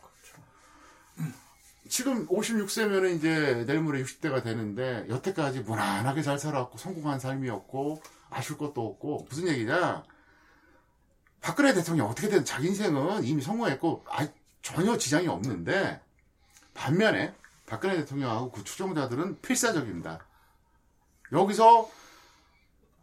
[1.89, 8.85] 지금 56세면은 이제 내일 모레 60대가 되는데 여태까지 무난하게 잘 살았고 성공한 삶이었고 아쉬울 것도
[8.85, 10.03] 없고 무슨 얘기냐?
[11.41, 14.27] 박근혜 대통령 어떻게 든 자기 인생은 이미 성공했고 아,
[14.61, 16.01] 전혀 지장이 없는데
[16.73, 17.35] 반면에
[17.65, 20.25] 박근혜 대통령하고 그 추종자들은 필사적입니다.
[21.33, 21.89] 여기서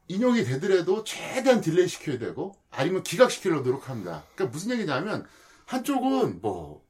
[0.08, 4.24] 인용이 되더라도 최대한 delay 시켜야 되고 아니면 기각시키려고 노력합니다.
[4.34, 5.26] 그러니까 무슨 얘기냐면
[5.66, 6.84] 한쪽은 뭐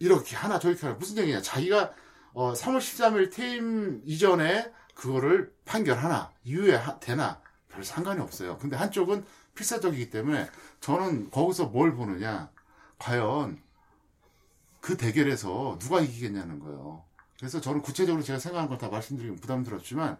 [0.00, 1.92] 이렇게 하나 저렇게 하나 무슨 얘기냐 자기가
[2.32, 8.58] 어 3월 13일 퇴임 이전에 그거를 판결하나 이후에 하- 되나 별 상관이 없어요.
[8.58, 9.24] 근데 한쪽은
[9.54, 10.48] 필사적이기 때문에
[10.80, 12.50] 저는 거기서 뭘 보느냐
[12.98, 13.62] 과연
[14.80, 17.04] 그 대결에서 누가 이기겠냐는 거예요.
[17.38, 20.18] 그래서 저는 구체적으로 제가 생각하는 걸다 말씀드리면 부담스럽지만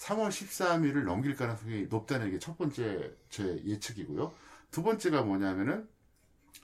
[0.00, 4.32] 3월 13일을 넘길 가능성이 높다는 게 첫 번째 제 예측이고요.
[4.70, 5.88] 두 번째가 뭐냐면은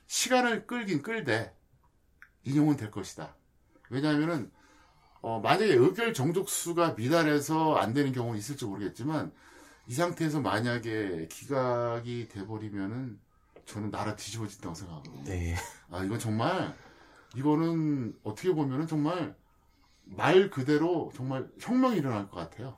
[0.06, 1.54] 시간을 끌긴 끌되
[2.44, 3.34] 인용은 될 것이다.
[3.90, 4.50] 왜냐하면은
[5.20, 9.32] 어, 만약에 의결 정족수가 미달해서 안 되는 경우는 있을지 모르겠지만
[9.86, 13.18] 이 상태에서 만약에 기각이 돼버리면은
[13.66, 15.24] 저는 나라 뒤집어진다고 생각하거든요.
[15.24, 15.56] 네.
[15.90, 16.76] 아, 이건 정말,
[17.34, 19.34] 이거는 어떻게 보면은 정말
[20.04, 22.76] 말 그대로 정말 혁명이 일어날 것 같아요.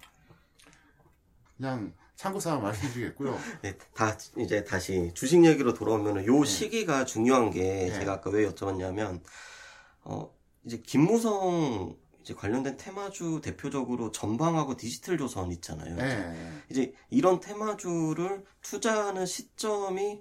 [1.59, 3.39] 그냥 참고삼아 말씀드리겠고요.
[3.63, 7.93] 네, 다 이제 다시 주식 얘기로 돌아오면은 요 시기가 중요한 게 네.
[7.93, 9.21] 제가 아까 왜 여쭤봤냐면
[10.05, 10.33] 어
[10.65, 15.97] 이제 김무성 이제 관련된 테마주 대표적으로 전방하고 디지털 조선 있잖아요.
[15.97, 16.63] 네.
[16.71, 20.21] 이제 이런 테마주를 투자하는 시점이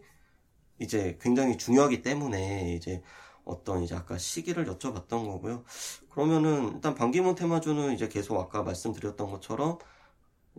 [0.79, 3.01] 이제 굉장히 중요하기 때문에 이제
[3.43, 5.63] 어떤 이제 아까 시기를 여쭤봤던 거고요.
[6.09, 9.79] 그러면은 일단 반기문 테마주는 이제 계속 아까 말씀드렸던 것처럼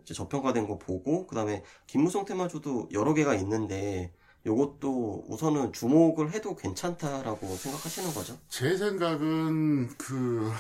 [0.05, 4.13] 저평가된 거 보고 그다음에 김무성 테마주도 여러 개가 있는데
[4.47, 8.39] 요것도 우선은 주목을 해도 괜찮다라고 생각하시는 거죠?
[8.49, 10.51] 제 생각은 그,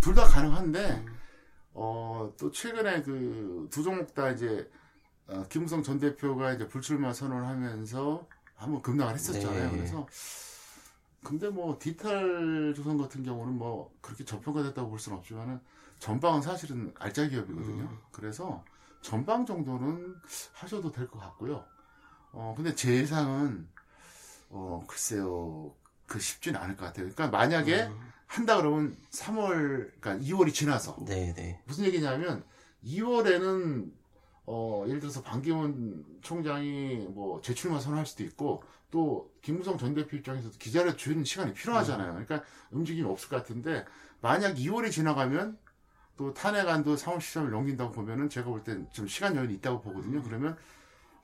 [0.00, 1.04] 둘 다 가능한데,
[1.74, 4.68] 어, 또 최근에 그 두 종목 다 이제,
[5.28, 8.26] 어, 김무성 전 대표가 이제 불출마 선언을 하면서
[8.56, 9.70] 한번 급락을 했었잖아요.
[9.70, 9.76] 네.
[9.76, 10.06] 그래서,
[11.22, 15.60] 근데 뭐, 디탈 조선 같은 경우는 뭐, 그렇게 저평가됐다고 볼 수는 없지만은,
[15.98, 17.96] 전방은 사실은 알짜 기업이거든요.
[18.10, 18.64] 그래서,
[19.00, 20.16] 전방 정도는
[20.52, 21.64] 하셔도 될 것 같고요.
[22.32, 23.68] 어, 근데 제 예상은,
[24.50, 25.74] 어, 글쎄요,
[26.06, 27.08] 그 쉽지는 않을 것 같아요.
[27.08, 27.90] 그러니까 만약에
[28.26, 31.60] 한다 그러면 3월, 그러니까 2월이 지나서 네, 네.
[31.66, 32.44] 무슨 얘기냐면
[32.84, 33.90] 2월에는
[34.46, 40.56] 어, 예를 들어서 반기문 총장이 뭐 재출마 선언할 수도 있고 또 김무성 전 대표 입장에서도
[40.58, 42.10] 기자를 주는 시간이 필요하잖아요.
[42.12, 43.84] 그러니까 움직임이 없을 것 같은데
[44.20, 45.58] 만약 2월이 지나가면
[46.20, 50.22] 또 탄핵안도 3월 13일 넘긴다고 보면은 제가 볼 땐 좀 시간 여유는 있다고 보거든요.
[50.22, 50.54] 그러면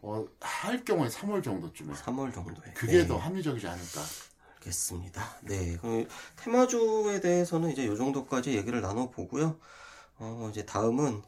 [0.00, 2.72] 어, 할 경우에 3월 정도쯤에 3월 정도에.
[2.72, 3.06] 그게 네.
[3.06, 4.00] 더 합리적이지 않을까.
[4.54, 5.22] 알겠습니다.
[5.42, 5.76] 네.
[5.82, 9.58] 그럼 테마주에 대해서는 이제 요 정도까지 얘기를 나눠보고요.
[10.16, 11.20] 어, 이제 다음은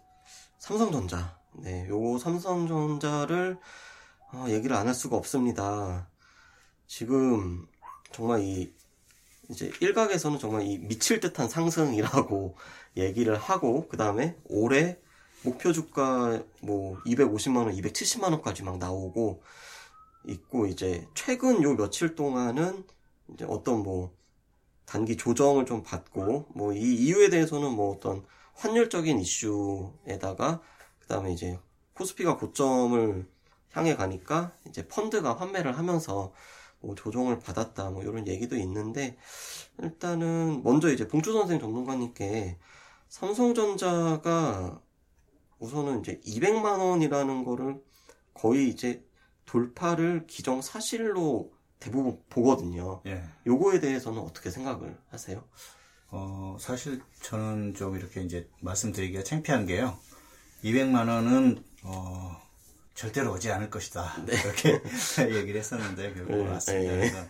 [0.58, 1.38] 삼성전자.
[1.52, 1.86] 네.
[1.90, 3.58] 요 삼성전자를
[4.32, 6.08] 어, 얘기를 안 할 수가 없습니다.
[6.86, 7.66] 지금
[8.12, 8.72] 정말 이
[9.50, 12.56] 이제 일각에서는 정말 이 미칠 듯한 상승이라고
[12.96, 14.98] 얘기를 하고 그 다음에 올해
[15.42, 19.42] 목표 주가 뭐 250만 원, 270만 원까지 막 나오고
[20.26, 22.84] 있고 이제 최근 요 며칠 동안은
[23.34, 24.12] 이제 어떤 뭐
[24.84, 28.24] 단기 조정을 좀 받고 뭐 이 이유에 대해서는 뭐 어떤
[28.54, 30.60] 환율적인 이슈에다가
[31.00, 31.58] 그다음에 이제
[31.94, 33.26] 코스피가 고점을
[33.72, 36.32] 향해 가니까 이제 펀드가 환매를 하면서
[36.80, 39.16] 뭐 조정을 받았다 뭐 이런 얘기도 있는데
[39.80, 42.58] 일단은 먼저 이제 봉주 선생 전문가님께
[43.08, 44.80] 삼성전자가
[45.58, 47.82] 우선은 이제 200만 원이라는 거를
[48.34, 49.04] 거의 이제
[49.44, 53.02] 돌파를 기정 사실로 대부분 보거든요.
[53.06, 53.22] 예.
[53.46, 55.44] 요거에 대해서는 어떻게 생각을 하세요?
[56.10, 59.98] 어, 사실 저는 좀 이렇게 이제 말씀드리기가 창피한 게요.
[60.64, 62.36] 200만 원은 어,
[62.98, 64.12] 절대로 오지 않을 것이다.
[64.26, 64.82] 이렇게
[65.38, 66.92] 얘기를 했었는데 결국 네, 왔습니다.
[66.92, 66.98] 네.
[66.98, 67.24] 그래서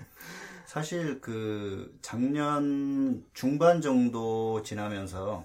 [0.64, 5.44] 사실 그 작년 중반 정도 지나면서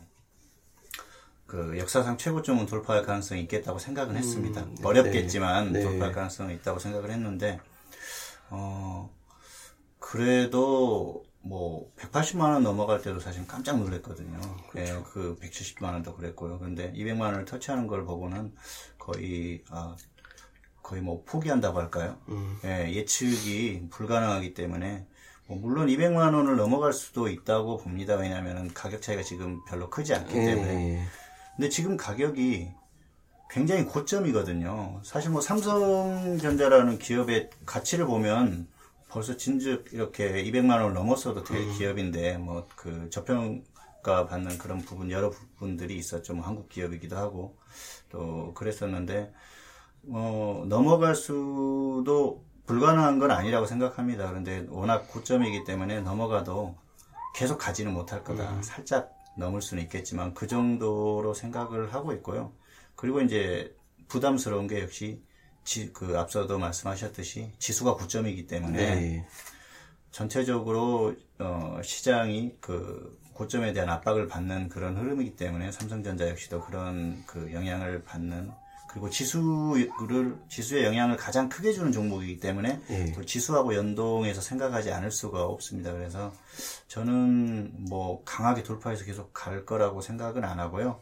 [1.46, 4.64] 그 역사상 최고점은 돌파할 가능성이 있겠다고 생각은 했습니다.
[4.64, 5.84] 음, 네, 어렵겠지만 네.
[5.84, 7.60] 돌파할 가능성이 있다고 생각을 했는데
[8.50, 9.14] 어
[10.00, 14.40] 그래도 뭐 180만 원 넘어갈 때도 사실 깜짝 놀랐거든요.
[14.78, 16.60] 예, 그 170만 원도 그랬고요.
[16.60, 18.56] 근데 200만 원을 터치하는 걸 보고는
[18.98, 19.98] 거의 아
[20.84, 22.18] 거의 뭐 포기한다고 할까요?
[22.28, 22.60] 음.
[22.66, 25.06] 예, 예측이 불가능하기 때문에
[25.48, 28.16] 뭐 물론 200만 원을 넘어갈 수도 있다고 봅니다.
[28.16, 30.96] 왜냐하면 가격 차이가 지금 별로 크지 않기 때문에.
[31.00, 31.04] 예.
[31.56, 32.72] 근데 지금 가격이
[33.50, 35.02] 굉장히 고점이거든요.
[35.04, 38.68] 사실 뭐 삼성전자라는 기업의 가치를 보면
[39.10, 45.30] 벌써 진즉 이렇게 200만 원을 넘었어도 될 기업인데 뭐 그 저평가 받는 그런 부분 여러
[45.30, 46.34] 부분들이 있었죠.
[46.34, 47.56] 뭐 한국 기업이기도 하고
[48.10, 49.32] 또 그랬었는데
[50.10, 54.30] 어 넘어갈 수도 불가능한 건 아니라고 생각합니다.
[54.30, 56.76] 그런데 워낙 고점이기 때문에 넘어가도
[57.36, 58.62] 계속 가지는 못할 거다.
[58.62, 62.54] 살짝 넘을 수는 있겠지만 그 정도로 생각을 하고 있고요.
[62.96, 63.76] 그리고 이제
[64.08, 65.22] 부담스러운 게 역시
[65.64, 69.28] 지, 그 앞서도 말씀하셨듯이 지수가 9점이기 때문에 네.
[70.12, 77.52] 전체적으로 어, 시장이 그 고점에 대한 압박을 받는 그런 흐름이기 때문에 삼성전자 역시도 그런 그
[77.52, 78.52] 영향을 받는
[78.94, 83.12] 그리고 지수를 지수의 영향을 가장 크게 주는 종목이기 때문에 예.
[83.14, 85.92] 또 지수하고 연동해서 생각하지 않을 수가 없습니다.
[85.92, 86.32] 그래서
[86.88, 91.00] 저는 뭐 강하게 돌파해서 계속 갈 거라고 생각은 안 하고요.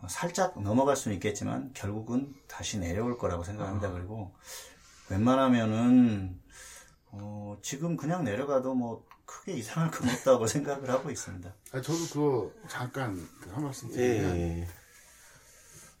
[0.00, 3.92] 어, 살짝 넘어갈 수는 있겠지만 결국은 다시 내려올 거라고 생각합니다.
[3.92, 4.34] 그리고
[5.08, 6.40] 웬만하면은
[7.12, 11.54] 어, 지금 그냥 내려가도 뭐 크게 이상할 건 없다고 생각을 하고 있습니다.
[11.70, 14.68] 아니, 저도 그거 잠깐 그한 말씀 드리면 예.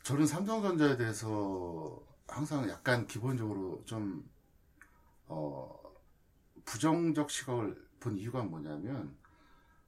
[0.02, 4.28] 저는 삼성전자에 대해서 항상 약간 기본적으로 좀,
[5.26, 5.78] 어,
[6.64, 9.16] 부정적 시각을 본 이유가 뭐냐면,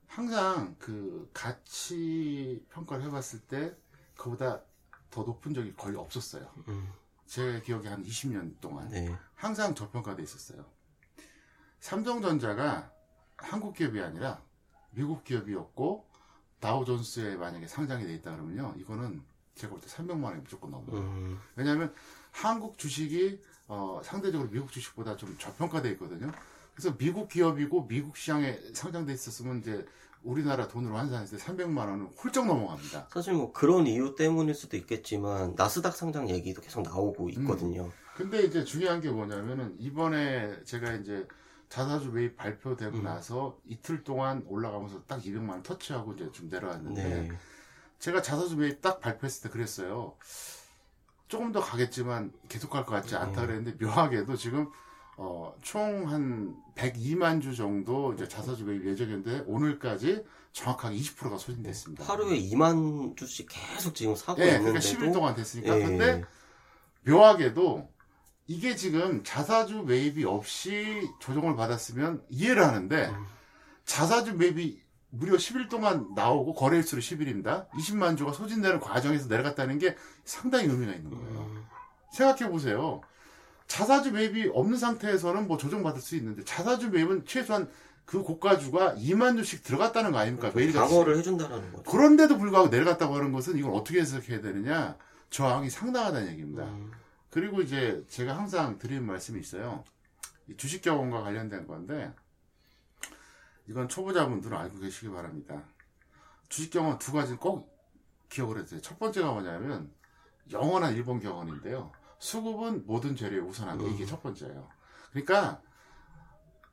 [0.06, 3.76] 항상 그 가치 평가를 해봤을 때,
[4.16, 4.62] 그보다
[5.10, 6.48] 더 높은 적이 거의 없었어요.
[6.68, 6.92] 음.
[7.26, 8.88] 제 기억에 한 20년 동안.
[8.90, 9.12] 네.
[9.34, 10.64] 항상 저평가돼 있었어요.
[11.80, 12.92] 삼성전자가
[13.36, 14.40] 한국 기업이 아니라
[14.92, 16.08] 미국 기업이었고
[16.60, 19.24] 다우존스에 만약에 상장이 돼 있다 그러면요, 이거는
[19.55, 20.98] 제가 볼 때 300만 원이 무조건 넘어요.
[21.00, 21.38] 음.
[21.57, 21.92] 왜냐하면
[22.30, 26.30] 한국 주식이 어, 상대적으로 미국 주식보다 좀 저평가돼 있거든요.
[26.74, 29.86] 그래서 미국 기업이고 미국 시장에 상장돼 있었으면 이제
[30.22, 33.09] 우리나라 돈으로 환산했을 때 300만 원은 훌쩍 넘어갑니다.
[33.12, 37.90] 사실 뭐 그런 이유 때문일 수도 있겠지만 나스닥 상장 얘기도 계속 나오고 있거든요.
[38.16, 41.26] 근데 이제 중요한 게 뭐냐면은 이번에 제가 이제
[41.68, 47.32] 자사주 매입 발표되고 나서 이틀 동안 올라가면서 딱 200만 원 터치하고 이제 좀 내려왔는데 네.
[48.05, 50.14] 제가 자사주 매입 딱 발표했을 때 그랬어요.
[51.26, 54.70] 조금 더 가겠지만 계속 갈 것 같지 않다 그랬는데 묘하게도 지금
[55.16, 62.05] 어, 총 한 102만 주 정도 이제 자사주 매입 예정인데 오늘까지 정확하게 20%가 소진됐습니다.
[62.05, 65.80] 하루에 2만 주씩 계속 지금 사고 예, 있는데도 그러니까 10일 동안 됐으니까.
[65.80, 65.82] 예.
[65.82, 66.24] 근데
[67.07, 67.88] 묘하게도
[68.48, 73.24] 이게 지금 자사주 매입이 없이 조정을 받았으면 이해를 하는데 음.
[73.86, 74.84] 자사주 매입이
[75.14, 77.68] 무려 10일 동안 나오고 거래일수로 10일입니다.
[77.70, 81.40] 20만 주가 소진되는 과정에서 내려갔다는 게 상당히 의미가 있는 거예요.
[81.40, 81.64] 음.
[82.12, 83.00] 생각해 보세요.
[83.66, 87.68] 자사주 매입이 없는 상태에서는 뭐 조정받을 수 있는데 자사주 매입은 최소한
[88.04, 90.50] 그 고가주가 2만 주씩 들어갔다는 거 아닙니까?
[90.54, 90.78] 매일같이.
[90.78, 91.90] 방어를 해준다라는 거죠.
[91.90, 94.96] 그런데도 불구하고 내려갔다고 하는 것은 이걸 어떻게 해석해야 되느냐?
[95.30, 96.64] 저항이 상당하다는 얘기입니다.
[96.64, 96.92] 음.
[97.30, 99.84] 그리고 이제 제가 항상 드리는 말씀이 있어요.
[100.48, 102.12] 이 주식 경험과 관련된 건데,
[103.66, 105.62] 이건 초보자분들은 알고 계시기 바랍니다.
[106.48, 107.74] 주식 경험 두 가지는 꼭
[108.28, 108.80] 기억을 해주세요.
[108.80, 109.92] 첫 번째가 뭐냐면,
[110.50, 111.92] 영원한 일본 경험인데요.
[112.18, 113.84] 수급은 모든 재료에 우선한다.
[113.86, 114.68] 이게 첫 번째예요.
[115.10, 115.62] 그러니까,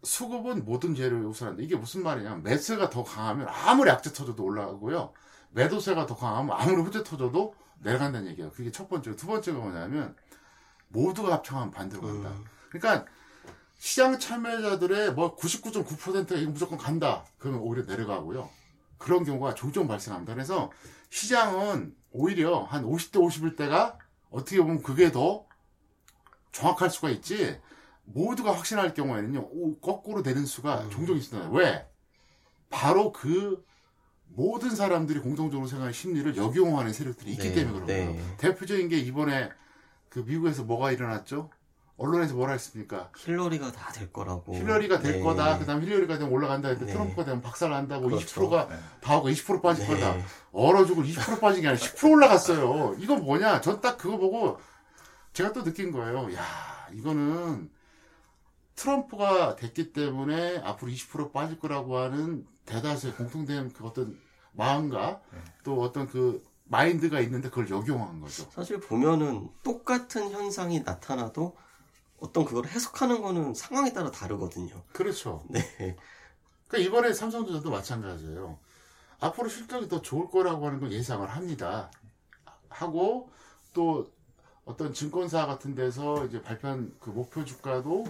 [0.03, 1.61] 수급은 모든 재료에 우선한다.
[1.61, 5.13] 이게 무슨 말이냐면, 매스가 더 강하면 아무리 악재 터져도 올라가고요.
[5.51, 8.51] 매도세가 더 강하면 아무리 호재 터져도 내려간다는 얘기예요.
[8.51, 9.15] 그게 첫 번째.
[9.15, 10.15] 두 번째가 뭐냐면
[10.89, 12.29] 모두가 합창하면 반대로 간다.
[12.29, 12.45] 음.
[12.69, 13.05] 그러니까
[13.81, 17.25] 시장 참여자들의 뭐 99.9%가 이거 무조건 간다.
[17.39, 18.47] 그러면 오히려 내려가고요.
[18.99, 20.35] 그런 경우가 종종 발생합니다.
[20.35, 20.71] 그래서
[21.09, 23.97] 시장은 오히려 한 50대 50일 때가
[24.29, 25.47] 어떻게 보면 그게 더
[26.51, 27.59] 정확할 수가 있지.
[28.03, 31.49] 모두가 확신할 경우에는요, 오, 거꾸로 되는 수가 종종 있습니다.
[31.49, 31.87] 왜?
[32.69, 33.65] 바로 그
[34.27, 38.11] 모든 사람들이 공통적으로 생각하는 심리를 역용하는 세력들이 있기 네, 때문에 그런 거예요.
[38.11, 38.37] 네.
[38.37, 39.49] 대표적인 게 이번에
[40.09, 41.49] 그 미국에서 뭐가 일어났죠?
[42.01, 43.09] 언론에서 뭐라 했습니까?
[43.17, 44.53] 힐러리가 다 될 거라고.
[44.55, 45.19] 힐러리가 될 네.
[45.21, 45.57] 거다.
[45.59, 46.97] 그 다음 힐러리가 되면 올라간다 했는데 네.
[46.97, 48.25] 트럼프가 되면 박살 난다고 그렇죠.
[48.25, 48.67] 20%가
[49.01, 49.93] 바오가 20% 빠질 네.
[49.93, 50.15] 거다.
[50.51, 52.95] 얼어 죽을 20% 빠진 게 아니라 10% 올라갔어요.
[52.99, 53.61] 이건 뭐냐?
[53.61, 54.59] 전 딱 그거 보고
[55.33, 56.33] 제가 또 느낀 거예요.
[56.33, 56.43] 야,
[56.93, 57.69] 이거는
[58.75, 64.17] 트럼프가 됐기 때문에 앞으로 20% 빠질 거라고 하는 대다수의 공통된 그 어떤
[64.53, 65.21] 마음과
[65.63, 68.47] 또 어떤 그 마인드가 있는데 그걸 역용한 거죠.
[68.51, 71.55] 사실 보면은 똑같은 현상이 나타나도
[72.21, 74.83] 어떤 그걸 해석하는 거는 상황에 따라 다르거든요.
[74.93, 75.43] 그렇죠.
[75.49, 75.97] 네.
[76.67, 78.57] 그러니까 이번에 삼성전자도 마찬가지예요.
[79.19, 81.91] 앞으로 실적이 더 좋을 거라고 하는 걸 예상을 합니다.
[82.69, 83.29] 하고
[83.73, 84.09] 또
[84.65, 88.05] 어떤 증권사 같은 데서 이제 발표한 그 목표 주가도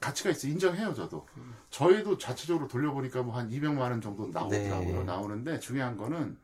[0.00, 1.26] 가치가 있어 인정해요 저도.
[1.68, 4.98] 저희도 자체적으로 돌려보니까 뭐 한 200만 원 정도 나오더라고요.
[4.98, 5.04] 네.
[5.04, 6.38] 나오는데 중요한 거는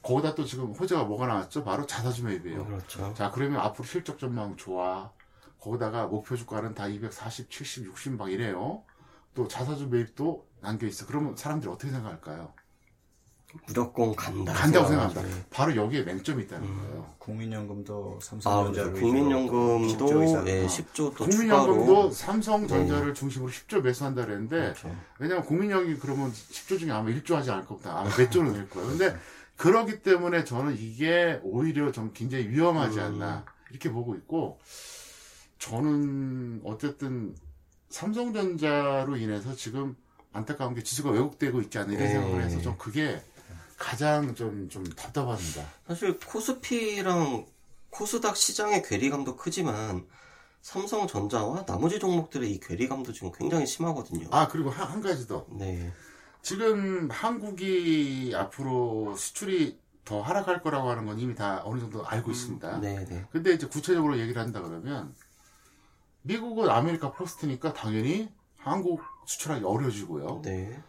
[0.00, 1.64] 거기다 또 지금 호재가 뭐가 나왔죠?
[1.64, 2.64] 바로 자사주 매입이에요.
[2.64, 3.12] 그렇죠.
[3.14, 5.10] 자, 그러면 앞으로 실적 전망 좋아.
[5.64, 8.82] 거기다가 목표 주가는 다 240, 70, 60 막 이래요.
[9.34, 11.06] 또 자사주 매입도 남겨 있어.
[11.06, 12.52] 그러면 사람들이 어떻게 생각할까요?
[13.68, 14.52] 무조건 간다.
[14.52, 15.14] 간다고 생각하죠.
[15.14, 15.48] 생각합니다.
[15.50, 17.14] 바로 여기에 맹점이 있다는 거예요.
[17.18, 19.06] 국민연금도 아, 삼성전자를 그렇죠.
[19.06, 20.48] 국민연금도 10조 이상.
[20.48, 20.66] 예, 아.
[20.66, 22.10] 10조 또 국민연금도 추가로.
[22.10, 24.96] 삼성전자를 중심으로 10조 매수한다 그랬는데 그렇죠.
[25.20, 27.96] 왜냐면 국민연금이 그러면 10조 중에 아마 1조 하지 않을 겁니다.
[28.00, 28.88] 아마 몇 조는 될 거예요.
[28.88, 29.16] 근데
[29.56, 34.58] 그러기 때문에 저는 이게 오히려 좀 굉장히 위험하지 않나 이렇게 보고 있고
[35.64, 37.34] 저는 어쨌든
[37.88, 39.96] 삼성전자로 인해서 지금
[40.32, 42.12] 안타까운 게 지수가 왜곡되고 있지 않나 이런 네.
[42.12, 43.22] 생각을 해서 좀 그게
[43.78, 45.64] 가장 좀, 좀 답답합니다.
[45.86, 47.46] 사실 코스피랑
[47.88, 50.06] 코스닥 시장의 괴리감도 크지만
[50.60, 54.28] 삼성전자와 나머지 종목들의 이 괴리감도 지금 굉장히 심하거든요.
[54.32, 55.46] 아, 그리고 한, 한 가지 더.
[55.50, 55.90] 네.
[56.42, 62.80] 지금 한국이 앞으로 수출이 더 하락할 거라고 하는 건 이미 다 어느 정도 알고 있습니다.
[62.80, 63.24] 네, 네.
[63.32, 65.14] 근데 이제 구체적으로 얘기를 한다 그러면
[66.24, 70.40] 미국은 America First니까 당연히 한국 수출하기 어려지고요.
[70.42, 70.82] 네.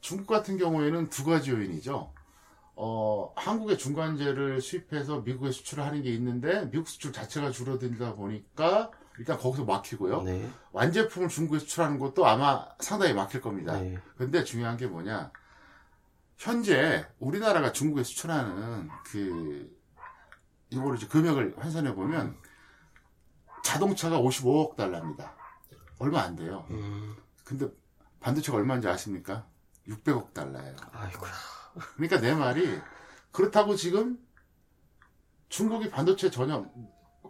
[0.00, 2.12] 중국 같은 경우에는 두 가지 요인이죠.
[2.74, 9.38] 어, 한국의 중간재를 수입해서 미국에 수출을 하는 게 있는데 미국 수출 자체가 줄어들다 보니까 일단
[9.38, 10.22] 거기서 막히고요.
[10.22, 10.48] 네.
[10.72, 13.78] 완제품을 중국에 수출하는 것도 아마 상당히 막힐 겁니다.
[13.78, 13.98] 네.
[14.16, 15.30] 근데 중요한 게 뭐냐.
[16.36, 19.70] 현재 우리나라가 중국에 수출하는 그,
[20.70, 22.34] 이거를 이제 금액을 환산해 보면
[23.62, 25.34] 자동차가 55억 달러입니다.
[25.98, 26.66] 얼마 안 돼요.
[26.70, 27.68] 음, 근데
[28.20, 29.46] 반도체가 얼마인지 아십니까?
[29.88, 30.76] 600억 달러예요.
[30.92, 31.32] 아이고야.
[31.96, 32.80] 그러니까 내 말이
[33.32, 34.18] 그렇다고 지금
[35.48, 36.64] 중국이 반도체 전혀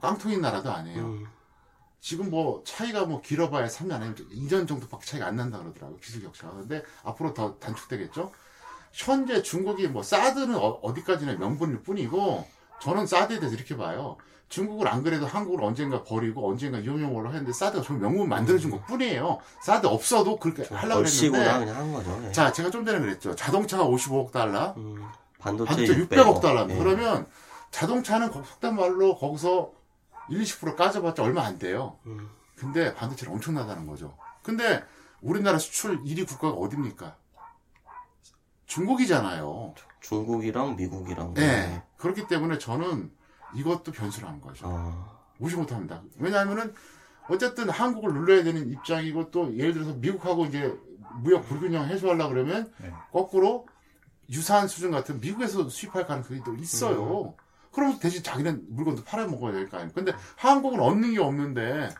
[0.01, 1.03] 깡통인 나라도 아니에요.
[1.03, 1.27] 음,
[2.01, 5.99] 지금 뭐 차이가 뭐 길어봐야 3년 아니면 2년 정도밖에 차이가 안 난다 그러더라고요.
[5.99, 6.55] 기술 격차가.
[6.55, 8.33] 근데 앞으로 더 단축되겠죠?
[8.93, 12.47] 현재 중국이 뭐 사드는 어, 디까지나 명분일 뿐이고
[12.81, 14.17] 저는 사드에 대해서 이렇게 봐요.
[14.51, 19.39] 중국을 안 그래도 한국을 언젠가 버리고 언젠가 이용용으로 했는데 사드가 좀 명분 만들어준 것 뿐이에요.
[19.63, 22.21] 사드 없어도 그렇게 하려고 했는데 그냥 한 거죠.
[22.21, 22.33] 네.
[22.33, 23.35] 자 제가 좀 전에 그랬죠.
[23.37, 25.07] 자동차가 55억 달러 음,
[25.39, 26.67] 반도체, 반도체 600억, 600억 달러.
[26.67, 26.77] 네.
[26.77, 27.27] 그러면
[27.71, 29.71] 자동차는 거- 속된 말로 거기서
[30.29, 31.97] 1, 20% 까져봤자 얼마 안 돼요.
[32.07, 34.17] 음, 근데 반도체는 엄청나다는 거죠.
[34.43, 34.83] 근데
[35.21, 37.15] 우리나라 수출 1위 국가가 어딥니까?
[38.67, 39.75] 중국이잖아요.
[40.01, 41.35] 중국이랑 미국이랑.
[41.35, 41.83] 네.
[41.99, 43.13] 그렇기 때문에 저는
[43.55, 44.67] 이것도 변수라는 거죠.
[44.67, 46.03] 아, 무시 못합니다.
[46.19, 46.75] 왜냐하면은
[47.29, 50.77] 어쨌든 한국을 눌러야 되는 입장이고 또 예를 들어서 미국하고 이제
[51.23, 52.93] 무역 불균형 해소하려 그러면 네.
[53.13, 53.67] 거꾸로
[54.31, 57.35] 유사한 수준 같은 미국에서 수입할 가능성이 또 있어요.
[57.73, 59.93] 그러면 대신 자기는 물건도 팔아 먹어야 될 거 아니에요.
[59.95, 61.91] 근데 한국은 얻는 게 없는데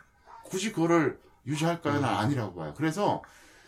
[0.43, 1.95] 굳이 그거를 유지할까요?
[1.95, 2.73] 는 아니라고 봐요.
[2.75, 3.21] 그래서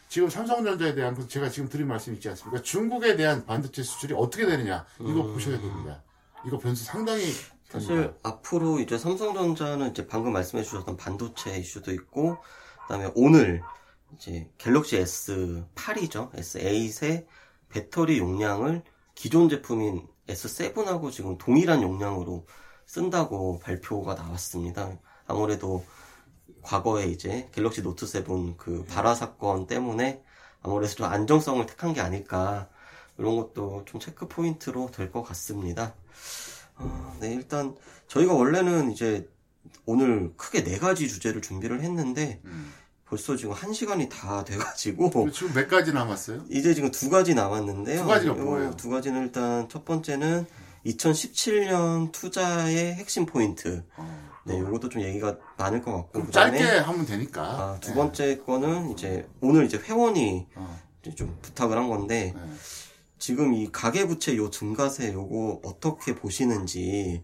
[0.09, 2.61] 지금 삼성전자에 대한 그 제가 지금 드린 말씀 있지 않습니까?
[2.61, 6.03] 중국에 대한 반도체 수출이 어떻게 되느냐 이거 보셔야 됩니다.
[6.45, 7.23] 이거 변수 상당히
[7.74, 8.13] 사실.
[8.24, 12.38] 앞으로 이제 삼성전자는 이제 방금 말씀해 주셨던 반도체 이슈도 있고,
[12.88, 13.67] 그다음에 오늘
[14.15, 16.32] 이제 갤럭시 S8이죠.
[16.34, 17.28] S8의
[17.69, 18.84] 배터리 용량을
[19.15, 22.45] 기존 제품인 S7하고 지금 동일한 용량으로
[22.86, 24.99] 쓴다고 발표가 나왔습니다.
[25.26, 25.84] 아무래도
[26.61, 30.24] 과거에 이제 갤럭시 노트 7 그 발화 사건 때문에
[30.61, 32.69] 아무래도 좀 안정성을 택한 게 아닐까
[33.17, 35.95] 이런 것도 좀 체크 포인트로 될 것 같습니다.
[36.84, 37.75] 어, 네, 일단
[38.07, 39.29] 저희가 원래는 이제
[39.86, 42.73] 오늘 크게 네 가지 주제를 준비를 했는데 음.
[43.05, 46.45] 벌써 지금 한 시간이 다 돼가지고 지금 몇 가지 남았어요?
[46.49, 48.01] 이제 지금 두 가지 남았는데요.
[48.01, 48.75] 두 가지가 요 뭐예요?
[48.75, 50.45] 두 가지는 일단 첫 번째는
[50.86, 53.84] 2017년 투자의 핵심 포인트.
[53.97, 54.34] 어.
[54.45, 56.25] 네, 요것도 좀 얘기가 많을 것 같고.
[56.25, 57.41] 그다음에 짧게 하면 되니까.
[57.43, 57.95] 아, 두 네.
[57.95, 60.81] 번째 거는 이제 오늘 이제 회원이 어.
[61.15, 62.41] 좀 부탁을 한 건데 네.
[63.24, 67.24] 지금 이 가계부채 요 증가세 요거 어떻게 보시는지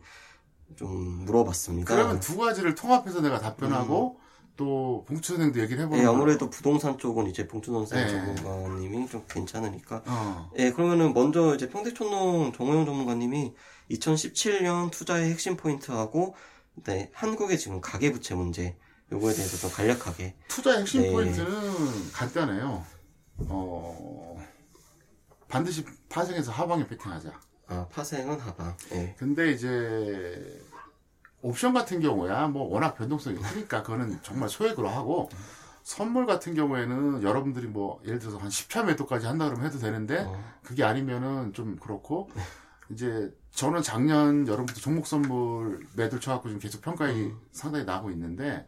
[0.78, 1.94] 좀 물어봤습니다.
[1.94, 4.18] 그러면 두 가지를 통합해서 내가 답변하고
[4.56, 6.08] 또 봉추 선생도 얘기를 해보는 예.
[6.08, 8.08] 아무래도 부동산 쪽은 이제 봉준원 선 네.
[8.08, 10.04] 전문가님이 좀 괜찮으니까.
[10.06, 10.50] 어.
[10.58, 13.54] 예, 그러면은 먼저 이제 평택촌농 정호영 전문가님이
[13.92, 16.34] 2017년 투자의 핵심 포인트하고
[16.86, 18.78] 네, 한국의 지금 가계부채 문제
[19.12, 21.12] 요거에 대해서 좀 간략하게 투자의 핵심 네.
[21.12, 22.86] 포인트는 간단해요.
[23.50, 24.49] 어,
[25.50, 27.32] 반드시 파생해서 하방에 베팅하자.
[27.68, 28.76] 아, 파생은 하방.
[28.94, 29.16] 예.
[29.18, 30.62] 근데 이제
[31.42, 35.30] 옵션 같은 경우야 뭐 워낙 변동성이 크니까 그거는 정말 소액으로 하고
[35.84, 40.44] 선물 같은 경우에는 여러분들이 뭐 예를 들어서 한 10차 매도까지 한다 그러면 해도 되는데 어,
[40.64, 42.30] 그게 아니면은 좀 그렇고
[42.90, 48.68] 이제 저는 작년 여름부터 종목 선물 매도를 쳐갖고 지금 계속 평가이 상당히 나고 있는데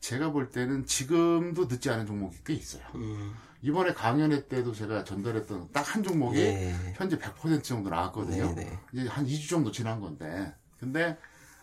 [0.00, 2.82] 제가 볼 때는 지금도 늦지 않은 종목이 꽤 있어요.
[2.94, 3.34] 음,
[3.64, 6.74] 이번에 강연회 때도 제가 전달했던 딱 한 종목이 예.
[6.96, 8.52] 현재 100% 정도 나왔거든요.
[8.54, 8.78] 네, 네.
[8.92, 10.52] 이제 한 2주 정도 지난 건데.
[10.78, 11.16] 근데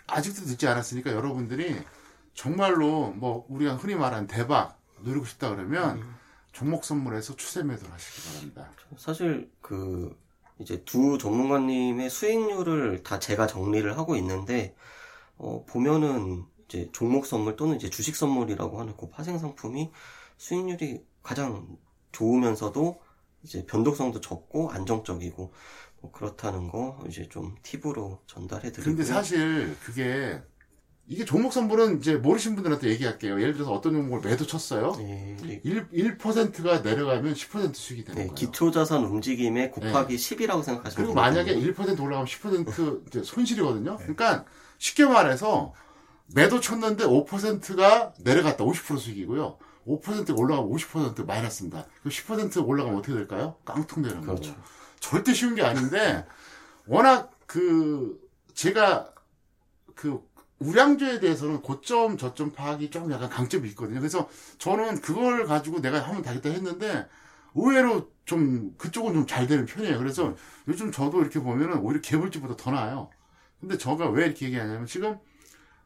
[0.07, 1.75] 아직도 늦지 않았으니까 여러분들이
[2.33, 6.15] 정말로 뭐 우리가 흔히 말하는 대박 누리고 싶다 그러면 음.
[6.53, 8.71] 종목 선물에서 추세 매도를 하시기 바랍니다.
[8.97, 10.17] 사실 그
[10.59, 14.75] 이제 두 전문가님의 수익률을 다 제가 정리를 하고 있는데
[15.37, 19.91] 어, 보면은 이제 종목 선물 또는 이제 주식 선물이라고 하는 그 파생 상품이
[20.37, 21.67] 수익률이 가장
[22.11, 23.01] 좋으면서도
[23.43, 25.53] 이제 변동성도 적고 안정적이고
[26.01, 28.95] 뭐 그렇다는 거 이제 좀 팁으로 전달해 드리고요.
[28.95, 30.41] 근데 사실 그게
[31.07, 33.41] 이게 종목 선물은 이제 모르신 분들한테 얘기할게요.
[33.41, 34.93] 예를 들어서 어떤 종목을 매도 쳤어요.
[34.97, 38.35] 네, 네, 1, 1%가 내려가면 10% 수익이 되는 네, 거예요.
[38.35, 41.13] 기초자산 움직임에 곱하기 10이라고 생각하시면 그리고.
[41.13, 43.97] 만약에 1% 올라가면 10% 이제 손실이거든요.
[43.97, 44.45] 그러니까
[44.77, 45.73] 쉽게 말해서
[46.33, 49.57] 매도 쳤는데 5%가 내려갔다 50% 수익이고요.
[49.87, 51.85] 5%가 올라가면 50% 마이너스입니다.
[52.01, 53.55] 그럼 10% 올라가면 어떻게 될까요?
[53.65, 54.53] 깡통 되는 거죠.
[54.53, 54.63] 그렇죠.
[54.99, 56.25] 절대 쉬운 게 아닌데
[56.85, 58.19] 워낙 그
[58.53, 59.13] 제가
[59.95, 60.21] 그
[60.59, 63.99] 우량주에 대해서는 고점 저점 파악이 좀 약간 강점이 있거든요.
[63.99, 64.29] 그래서
[64.59, 67.07] 저는 그걸 가지고 내가 하면 되겠다 했는데
[67.55, 69.97] 의외로 좀 그쪽은 좀 잘 되는 편이에요.
[69.97, 70.35] 그래서
[70.67, 73.09] 요즘 저도 이렇게 보면은 오히려 개불지보다 더 나아요.
[73.59, 75.17] 근데 저가 왜 이렇게 얘기하냐면 지금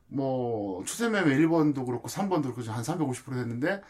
[0.07, 3.81] 뭐 추세 매매 1번도 그렇고 3번도 그렇고 한 350% 됐는데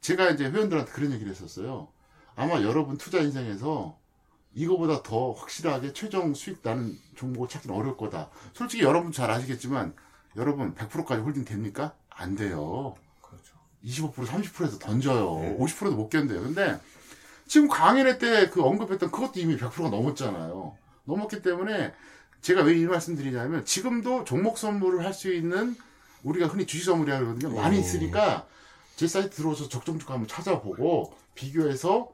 [0.00, 1.88] 제가 이제 회원들한테 그런 얘기를 했었어요.
[2.34, 3.96] 아마 여러분 투자 인생에서
[4.54, 8.28] 이거보다 더 확실하게 최종 수익 나는 종목을 찾기는 어려울 거다.
[8.52, 9.94] 솔직히 여러분 잘 아시겠지만
[10.36, 11.94] 여러분 100%까지 홀딩 됩니까?
[12.10, 12.94] 안 돼요.
[13.20, 13.54] 그렇죠.
[13.84, 15.56] 25% 30%에서 던져요.
[15.58, 16.42] 50%도 못 견뎌요.
[16.42, 16.78] 근데
[17.46, 20.76] 지금 강연회 때 그 언급했던 그것도 이미 100%가 넘었잖아요.
[21.04, 21.92] 넘었기 때문에
[22.42, 25.76] 제가 왜 이 말씀 드리냐면 지금도 종목 선물을 할 수 있는
[26.24, 27.54] 우리가 흔히 주식 선물이라고 그러거든요.
[27.60, 27.80] 많이 네.
[27.82, 28.46] 있으니까
[28.96, 32.12] 제 사이트 들어오셔서 적정 주가 한번 찾아보고 비교해서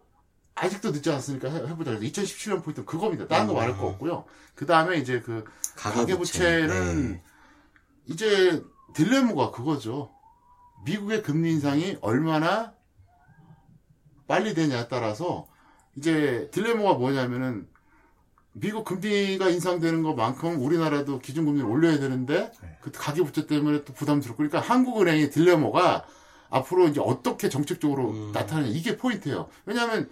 [0.55, 1.97] 아직도 늦지 않았으니까 해- 해보자.
[1.97, 3.26] 그래서 2017년 포인트 그겁니다.
[3.26, 4.24] 다른 거 말할 거 없고요.
[4.55, 5.45] 그 다음에 이제 그
[5.76, 7.22] 가계부채 는 네.
[8.07, 8.62] 이제
[8.95, 10.11] 딜레마가 그거죠.
[10.85, 12.74] 미국의 금리 인상이 얼마나
[14.26, 15.47] 빨리 되냐에 따라서
[15.97, 17.68] 이제 딜레마가 뭐냐면은
[18.61, 22.51] 미국 금리가 인상되는 것만큼 우리나라도 기준금리를 올려야 되는데
[22.81, 26.05] 그 가계부채 때문에 또 부담스럽고 그러니까 한국은행의 딜레마가
[26.51, 28.33] 앞으로 이제 어떻게 정책적으로 음.
[28.33, 29.49] 나타나냐 이게 포인트예요.
[29.67, 30.09] 왜냐하면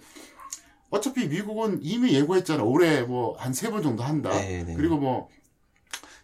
[0.89, 2.63] 어차피 미국은 이미 예고했잖아.
[2.63, 4.29] 올해 뭐 한 세 번 정도 한다.
[4.29, 4.75] 네, 네.
[4.75, 5.29] 그리고 뭐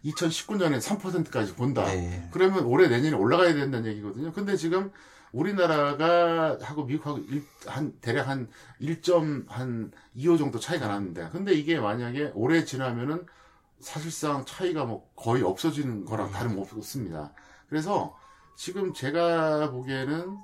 [0.05, 1.85] 2019년에 3%까지 본다.
[1.85, 2.27] 네.
[2.31, 4.31] 그러면 올해 내년에 올라가야 된다는 얘기거든요.
[4.33, 4.91] 근데 지금
[5.33, 12.63] 우리나라가 하고 미국하고 일- 한 대략 한 1.25 정도 차이가 나는데 근데 이게 만약에 올해
[12.63, 13.25] 지나면은
[13.79, 17.33] 사실상 차이가 뭐 거의 없어지는 거랑 다름없습니다.
[17.67, 18.15] 그래서
[18.55, 20.37] 지금 제가 보기에는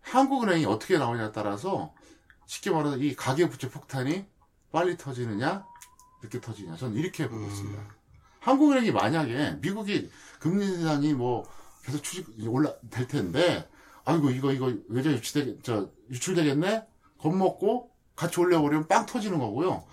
[0.00, 1.94] 한국은행이 어떻게 나오냐에 따라서
[2.46, 4.24] 쉽게 말해서 이 가계부채 폭탄이
[4.72, 5.64] 빨리 터지느냐
[6.22, 7.80] 늦게 터지느냐 저는 이렇게 보고 있습니다.
[8.40, 11.44] 한국은행이 만약에 미국이 금리 인상이 뭐
[11.84, 13.68] 계속 추직 올라 될 텐데
[14.04, 16.86] 아이고 이거 이거 외자 유출되 저 유출되겠네
[17.18, 19.84] 겁먹고 같이 올려버리면 빵 터지는 거고요.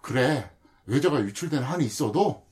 [0.00, 0.50] 그래
[0.86, 2.46] 외자가 유출된 한이 있어도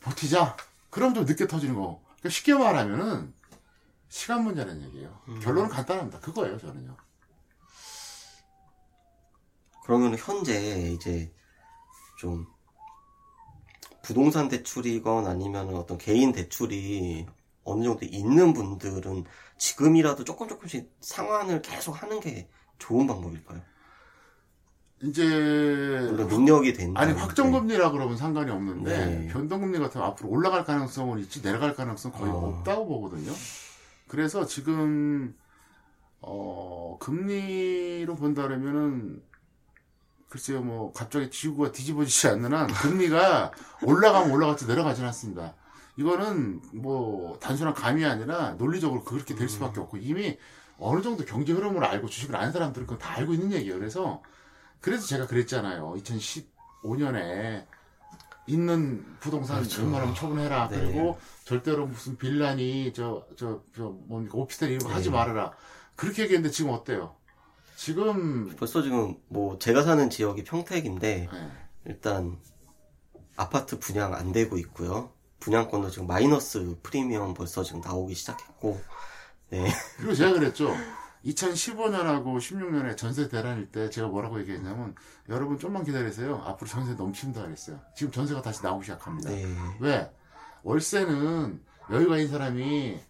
[0.00, 0.56] 버티자.
[0.90, 2.02] 그럼 좀 늦게 터지는 거.
[2.04, 3.34] 그러니까 쉽게 말하면은
[4.08, 5.20] 시간 문제라는 얘기예요.
[5.42, 6.20] 결론은 간단합니다.
[6.20, 6.96] 그거예요 저는요.
[9.84, 11.32] 그러면 현재 이제
[12.18, 12.46] 좀
[14.02, 17.26] 부동산 대출이건 아니면 어떤 개인 대출이
[17.64, 19.24] 어느 정도 있는 분들은
[19.58, 22.48] 지금이라도 조금 조금씩 상환을 계속 하는 게
[22.78, 23.60] 좋은 방법일까요?
[25.02, 27.00] 이제 능력이 된다.
[27.00, 29.28] 아니 확정금리라 그러면 상관이 없는데 네.
[29.28, 32.34] 변동금리 같은 거 앞으로 올라갈 가능성은 있지 내려갈 가능성 은 거의 어.
[32.34, 33.32] 없다고 보거든요.
[34.08, 35.36] 그래서 지금
[36.20, 39.22] 어 금리로 본다면은
[40.28, 43.52] 글쎄요 뭐 갑자기 지구가 뒤집어지지 않는 한 금리가
[43.84, 45.54] 올라가면 올라갔지 내려가진 않습니다.
[45.98, 50.38] 이거는 뭐 단순한 감이 아니라 논리적으로 그렇게 될 수밖에 없고 이미
[50.78, 53.76] 어느 정도 경제 흐름을 알고 주식을 아는 사람들은 그건 다 알고 있는 얘기예요.
[53.76, 54.22] 그래서
[54.80, 55.96] 그래서 제가 그랬잖아요.
[55.98, 57.66] 2015년에
[58.46, 59.82] 있는 부동산 그렇죠.
[59.82, 60.68] 웬만하면 처분해라.
[60.68, 60.80] 네.
[60.80, 65.16] 그리고 절대로 무슨 빌라니 저 저저 뭡니까 오피스텔 이런 거 하지 네.
[65.16, 65.50] 말아라.
[65.96, 67.16] 그렇게 얘기했는데 지금 어때요?
[67.74, 71.50] 지금 벌써 지금 뭐 제가 사는 지역이 평택인데 네.
[71.86, 72.38] 일단
[73.36, 75.17] 아파트 분양 안 되고 있고요.
[75.40, 78.80] 분양권도 지금 마이너스 프리미엄 벌써 지금 나오기 시작했고,
[79.50, 79.70] 네.
[79.96, 80.74] 그리고 제가 그랬죠.
[81.24, 84.94] 2015년하고 16년에 전세 대란일 때 제가 뭐라고 얘기했냐면
[85.28, 86.42] 여러분 좀만 기다리세요.
[86.44, 87.80] 앞으로 전세 넘친다 그랬어요.
[87.94, 89.30] 지금 전세가 다시 나오기 시작합니다.
[89.30, 89.46] 네.
[89.80, 90.10] 왜?
[90.62, 91.60] 월세는
[91.90, 93.00] 여유가 있는 사람이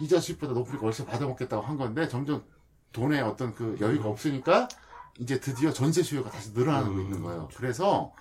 [0.00, 2.44] 이자 수익보다 높으니까 월세 받아먹겠다고 한 건데 점점
[2.92, 4.68] 돈에 어떤 그 여유가 없으니까
[5.18, 7.48] 이제 드디어 전세 수요가 다시 늘어나고 음, 있는 거예요.
[7.56, 8.12] 그래서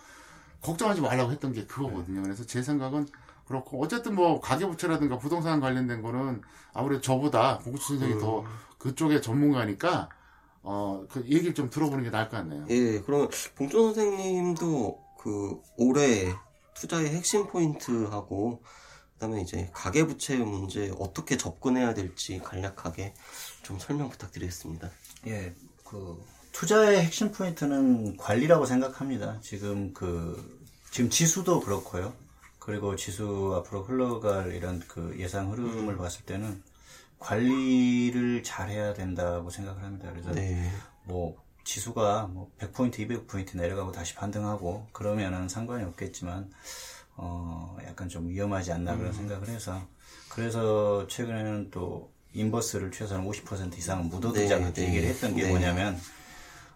[0.61, 2.23] 걱정하지 말라고 했던 게 그거거든요.
[2.23, 3.07] 그래서 제 생각은
[3.47, 6.41] 그렇고 어쨌든 뭐 가계부채라든가 부동산 관련된 거는
[6.73, 8.19] 아무래도 저보다 공구치 선생이 음.
[8.19, 8.43] 더
[8.77, 10.09] 그쪽의 전문가니까
[10.63, 12.65] 어그 얘기를 좀 들어보는 게 나을 것 같네요.
[12.69, 16.33] 예, 그러면 봉준 선생님도 그 올해
[16.73, 18.61] 투자의 핵심 포인트하고
[19.13, 23.13] 그다음에 이제 가계부채 문제 어떻게 접근해야 될지 간략하게
[23.63, 24.89] 좀 설명 부탁드리겠습니다.
[25.27, 25.55] 예,
[25.85, 26.21] 그
[26.57, 29.37] 투자의 핵심 포인트는 관리라고 생각합니다.
[29.41, 32.13] 지금 그 지금 지수도 그렇고요.
[32.57, 36.63] 그리고 지수 앞으로 흘러갈 이런 그 예상 흐름을 봤을 때는
[37.19, 40.09] 관리를 잘 해야 된다고 생각을 합니다.
[40.11, 40.67] 그래서 네.
[41.03, 46.49] 뭐 지수가 뭐 100포인트, 200포인트 내려가고 다시 반등하고 그러면은 상관이 없겠지만
[47.17, 49.79] 어 약간 좀 위험하지 않나 그런 생각을 해서
[50.29, 54.87] 그래서 최근에는 또 인버스를 최소한 50% 이상 묻어두자 네, 그렇게 네.
[54.87, 55.49] 얘기를 했던 게 네.
[55.49, 55.99] 뭐냐면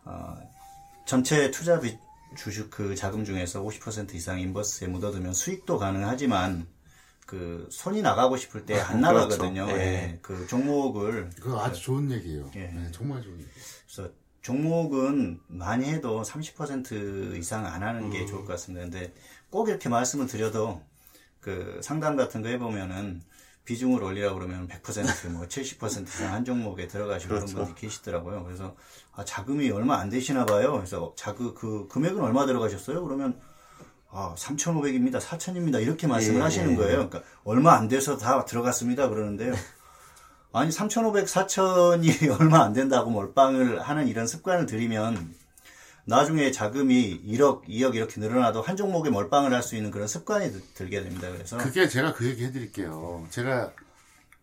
[0.06, 0.38] 어
[1.06, 1.97] 전체 투자 비
[2.36, 6.68] 주식 그 자금 중에서 50% 이상 인버스에 묻어두면 수익도 가능하지만
[7.26, 9.14] 그 손이 나가고 싶을 때안 그렇죠.
[9.20, 9.66] 나가거든요.
[9.68, 9.74] 네.
[9.74, 12.49] 예, 그 종목을 그거 아주 좋은 얘기예요.
[12.56, 12.68] 예.
[12.68, 13.49] 네, 정말 좋은 얘기.
[13.86, 18.84] 그래서 종목은 많이 해도 30% 이상 안 하는 게 좋을 것 같습니다.
[18.84, 19.14] 근데
[19.49, 20.82] 꼭 이렇게 말씀을 드려도
[21.39, 23.22] 그 상담 같은 거 해보면은
[23.66, 27.66] 비중을 올리라고 그러면 100%, 뭐70% 이상 한 종목에 들어가시고 그런 그렇죠.
[27.66, 28.43] 분들이 계시더라고요.
[28.43, 28.76] 그래서
[29.14, 30.74] 아, 자금이 얼마 안 되시나 봐요.
[30.74, 33.03] 그래서 자그 그 금액은 얼마 들어가셨어요?
[33.03, 33.39] 그러면
[34.09, 35.20] 아, 3,500입니다.
[35.20, 35.82] 4,000입니다.
[35.82, 36.76] 이렇게 말씀을 예, 하시는 예.
[36.76, 37.09] 거예요.
[37.09, 39.09] 그러니까 얼마 안 돼서 다 들어갔습니다.
[39.09, 39.53] 그러는데요.
[40.53, 45.34] 아니 3,500, 4,000이 얼마 안 된다고 몰빵을 하는 이런 습관을 들이면
[46.03, 50.62] 나중에 자금이 1억, 2억 이렇게 늘어나도 한 종목에 몰빵을 할 수 있는 그런 습관이 들-
[50.74, 51.30] 들게 됩니다.
[51.32, 53.28] 그래서 그게 제가 그 얘기 해드릴게요.
[53.30, 53.72] 제가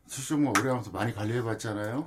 [0.07, 2.07] 수종목 오래 하면서 많이 관리해봤잖아요.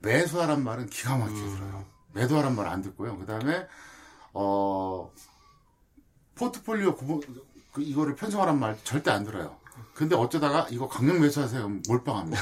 [0.00, 1.84] 매수하란 말은 기가 막히게 들어요.
[2.12, 3.16] 매도하란 말 안 듣고요.
[3.18, 3.66] 그 다음에,
[4.32, 5.10] 어,
[6.36, 7.20] 포트폴리오 구분,
[7.72, 9.56] 그 이거를 편성하란 말 절대 안 들어요.
[9.94, 11.68] 근데 어쩌다가 이거 강력 매수하세요.
[11.88, 12.40] 몰빵합니다.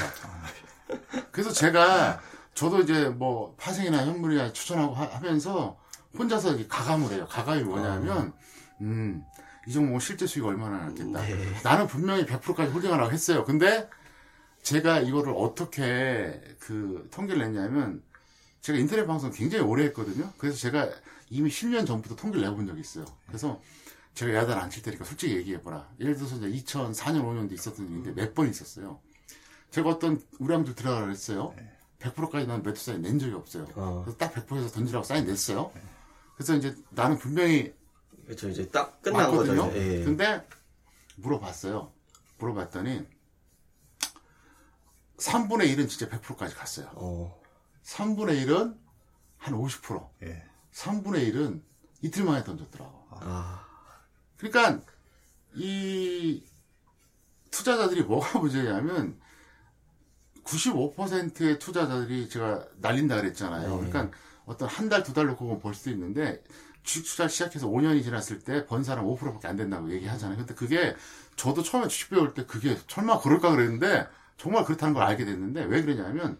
[1.31, 2.19] 그래서 제가,
[2.53, 5.77] 저도 이제 뭐 파생이나 현물이나 추천하고 하- 하면서
[6.17, 7.27] 혼자서 이렇게 가감을 해요.
[7.29, 8.33] 가감이 뭐냐면,
[8.81, 9.23] 음,
[9.67, 11.21] 이 종목은 실제 수익 얼마나 났겠다.
[11.63, 13.43] 나는 분명히 100%까지 홀딩하라고 했어요.
[13.43, 13.89] 근데
[14.67, 18.03] 제가 이거를 어떻게 그 통계를 냈냐면
[18.59, 20.29] 제가 인터넷 방송 굉장히 오래 했거든요.
[20.37, 20.89] 그래서 제가
[21.29, 23.05] 이미 10년 전부터 통계를 내본 적이 있어요.
[23.27, 23.61] 그래서
[24.13, 25.87] 제가 야단 안 칠 테니까 솔직히 얘기해보라.
[26.01, 28.99] 예를 들어서 이제 2004년, 5년도 있었던 일인데 몇 번 있었어요.
[29.71, 31.53] 제가 어떤 우량주 들어가라 했어요.
[31.99, 33.67] 100%까지 난 매도 사인 낸 적이 없어요.
[33.75, 34.01] 어.
[34.03, 35.71] 그래서 딱 100%에서 던지라고 사인 냈어요.
[36.35, 37.73] 그래서 이제 나는 분명히
[38.25, 38.49] 그렇죠.
[38.49, 39.31] 이제 딱 끝난.
[39.71, 39.99] 이제.
[39.99, 40.03] 예.
[40.03, 40.45] 근데
[41.15, 41.89] 물어봤어요.
[42.39, 43.15] 물어봤더니
[45.17, 46.89] 3분의 1은 진짜 100%까지 갔어요.
[46.95, 47.41] 어,
[47.83, 48.77] 3분의 1은
[49.37, 50.07] 한 50%.
[50.23, 50.43] 예.
[50.73, 51.61] 3분의 1은
[52.01, 53.07] 이틀 만에 던졌더라고.
[53.11, 53.65] 아,
[54.37, 54.81] 그러니까
[55.55, 56.43] 이
[57.49, 59.19] 투자자들이 뭐가 문제냐면
[60.43, 63.81] 95%의 투자자들이 제가 날린다 그랬잖아요.
[63.81, 63.89] 네.
[63.89, 66.41] 그러니까 어떤 한 달, 두 달로 그건 볼 수도 있는데
[66.83, 70.37] 주식 투자 시작해서 5년이 지났을 때 번 사람 5%밖에 안 된다고 얘기하잖아요.
[70.37, 70.95] 근데 그게
[71.35, 74.07] 저도 처음에 주식 배울 때 그게 설마 그럴까 그랬는데
[74.37, 76.39] 정말 그렇다는 걸 알게 됐는데 왜 그러냐면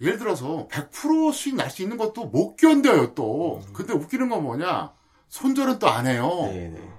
[0.00, 3.62] 예를 들어서 100% 수익 날 수 있는 것도 못 견뎌요 또.
[3.72, 4.92] 근데 웃기는 건 뭐냐?
[5.28, 6.28] 손절은 또 안 해요.
[6.44, 6.92] 네, 네.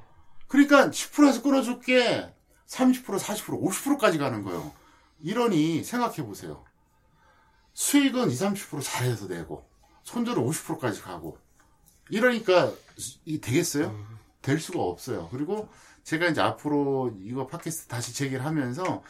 [0.48, 2.34] 그러니까 10%에서 끊어줄게
[2.68, 4.72] 30%, 40%, 50%까지 가는 거예요.
[5.22, 6.64] 이러니 생각해 보세요.
[7.74, 9.66] 수익은 20, 30% 잘해서 내고
[10.04, 11.38] 손절은 50%까지 가고
[12.10, 12.72] 이러니까
[13.26, 13.96] 이 되겠어요?
[14.42, 15.30] 될 수가 없어요.
[15.32, 15.70] 그리고
[16.04, 19.04] 제가 이제 앞으로 이거 팟캐스트 다시 재개를 하면서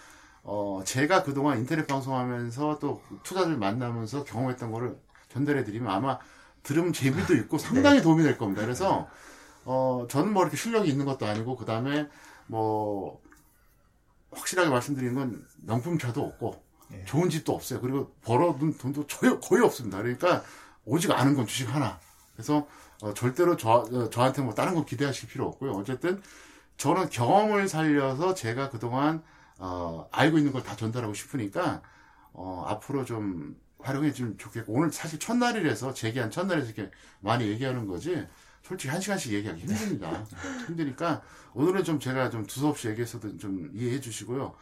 [0.43, 4.97] 어 제가 그동안 인터넷 방송하면서 또 투자를 만나면서 경험했던 거를
[5.29, 6.17] 전달해 드리면 아마
[6.63, 8.61] 들으면 재미도 있고 상당히 도움이 될 겁니다.
[8.61, 9.07] 그래서
[9.65, 12.07] 어 저는 뭐 이렇게 실력이 있는 것도 아니고 그 다음에
[12.47, 13.21] 뭐
[14.31, 16.61] 확실하게 말씀드리는 건 명품차도 없고
[17.05, 17.81] 좋은 집도 없어요.
[17.81, 19.99] 그리고 벌어둔 돈도 거의, 거의 없습니다.
[19.99, 20.43] 그러니까
[20.85, 21.99] 오직 아는 건 주식 하나.
[22.33, 22.67] 그래서
[23.01, 25.71] 어, 절대로 저, 어, 저한테 뭐 다른 거 기대하실 필요 없고요.
[25.71, 26.21] 어쨌든
[26.77, 29.21] 저는 경험을 살려서 제가 그동안
[29.59, 31.81] 어, 알고 있는 걸 다 전달하고 싶으니까
[32.33, 36.91] 어, 앞으로 좀 활용해 주면 좋겠고 오늘 사실 첫날이라서 재기한 첫날에서 이렇게
[37.21, 38.25] 많이 얘기하는 거지
[38.63, 40.25] 솔직히 한 시간씩 얘기하기 힘듭니다.
[40.67, 41.21] 힘드니까
[41.53, 44.53] 오늘은 좀 제가 좀 두서없이 얘기해서도 좀 이해해 주시고요.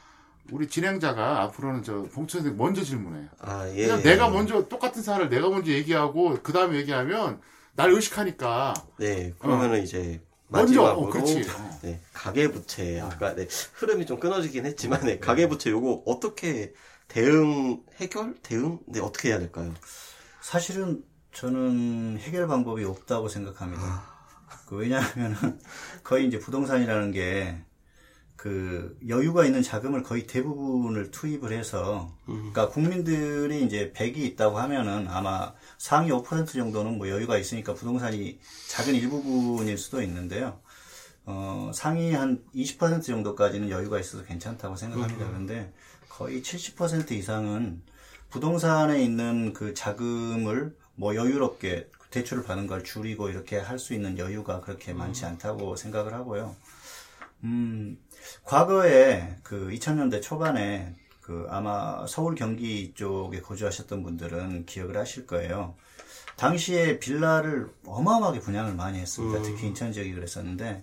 [0.51, 3.27] 우리 진행자가 앞으로는 저 봉투 선생 먼저 질문해요.
[3.39, 3.87] 아, 예.
[3.87, 7.41] 그냥 내가 먼저 똑같은 사안을 내가 먼저 얘기하고 그 다음에 얘기하면
[7.75, 11.07] 날 의식하니까 네, 그러면은 이제 먼저, 마지막으로.
[11.07, 11.41] 어, 그렇지.
[11.49, 11.79] 어.
[11.81, 12.99] 네, 가계부채.
[13.01, 16.73] 아까 네, 흐름이 좀 끊어지긴 했지만 네, 가계부채 요거 어떻게
[17.07, 18.35] 대응 해결?
[18.41, 18.79] 대응?
[18.87, 19.73] 네 어떻게 해야 될까요?
[20.41, 24.03] 사실은 저는 해결 방법이 없다고 생각합니다.
[24.65, 25.59] 그 왜냐하면은
[26.03, 27.67] 거의 이제 부동산이라는 게
[28.37, 35.53] 그 여유가 있는 자금을 거의 대부분을 투입을 해서 그러니까 국민들이 이제 100이 있다고 하면은 아마
[35.77, 40.59] 상위 5% 정도는 뭐 여유가 있으니까 부동산이 작은 일부분일 수도 있는데요.
[41.25, 45.27] 어, 상위 한 20% 정도까지는 여유가 있어서 괜찮다고 생각합니다.
[45.27, 45.73] 그런데
[46.09, 47.81] 거의 70% 이상은
[48.29, 54.61] 부동산에 있는 그 자금을 뭐 여유롭게 대출을 받는 걸 줄이고 이렇게 할 수 있는 여유가
[54.61, 56.55] 그렇게 많지 않다고 생각을 하고요.
[57.43, 57.97] 음,
[58.43, 60.95] 과거에 그 2000년대 초반에
[61.27, 65.75] 그 아마 서울 경기 쪽에 거주하셨던 분들은 기억을 하실 거예요.
[66.37, 69.41] 당시에 빌라를 어마어마하게 분양을 많이 했습니다.
[69.41, 70.81] 특히 인천 지역이 그랬었는데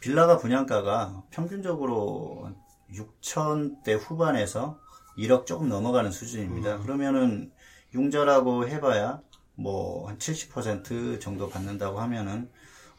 [0.00, 2.50] 빌라가 분양가가 평균적으로
[2.92, 4.78] 6천대 후반에서
[5.16, 6.80] 1억 조금 넘어가는 수준입니다.
[6.80, 7.50] 그러면은
[7.94, 9.22] 융자라고 해봐야
[9.54, 12.50] 뭐 한 70% 정도 받는다고 하면은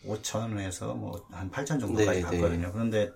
[0.08, 2.22] 5천에서 뭐 한 8천 정도까지 네, 네.
[2.24, 2.72] 받거든요.
[2.72, 3.12] 그런데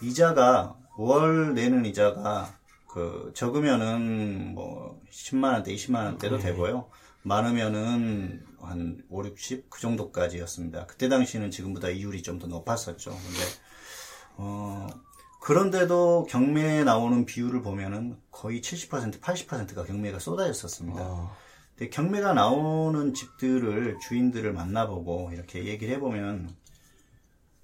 [0.00, 2.54] 이자가 월 내는 이자가
[2.88, 6.88] 그 적으면은 뭐 10만 원대, 20만 원대도 되고요.
[7.22, 10.86] 많으면은 한 5, 60 그 정도까지였습니다.
[10.86, 13.10] 그때 당시는 지금보다 이율이 좀 더 높았었죠.
[13.10, 13.40] 근데
[14.36, 14.86] 어
[15.40, 21.00] 그런데도 경매에 나오는 비율을 보면은 거의 70%, 80%가 경매가 쏟아졌었습니다.
[21.00, 21.36] 아,
[21.76, 26.50] 근데 경매가 나오는 집들을 주인들을 만나보고 이렇게 얘기를 해보면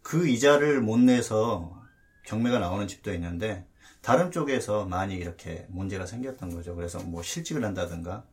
[0.03, 1.81] 그 이자를 못 내서
[2.27, 3.66] 경매가 나오는 집도 있는데
[4.03, 6.74] 다른 쪽에서 많이 이렇게 문제가 생겼던 거죠.
[6.74, 8.24] 그래서 뭐 실직을 한다든가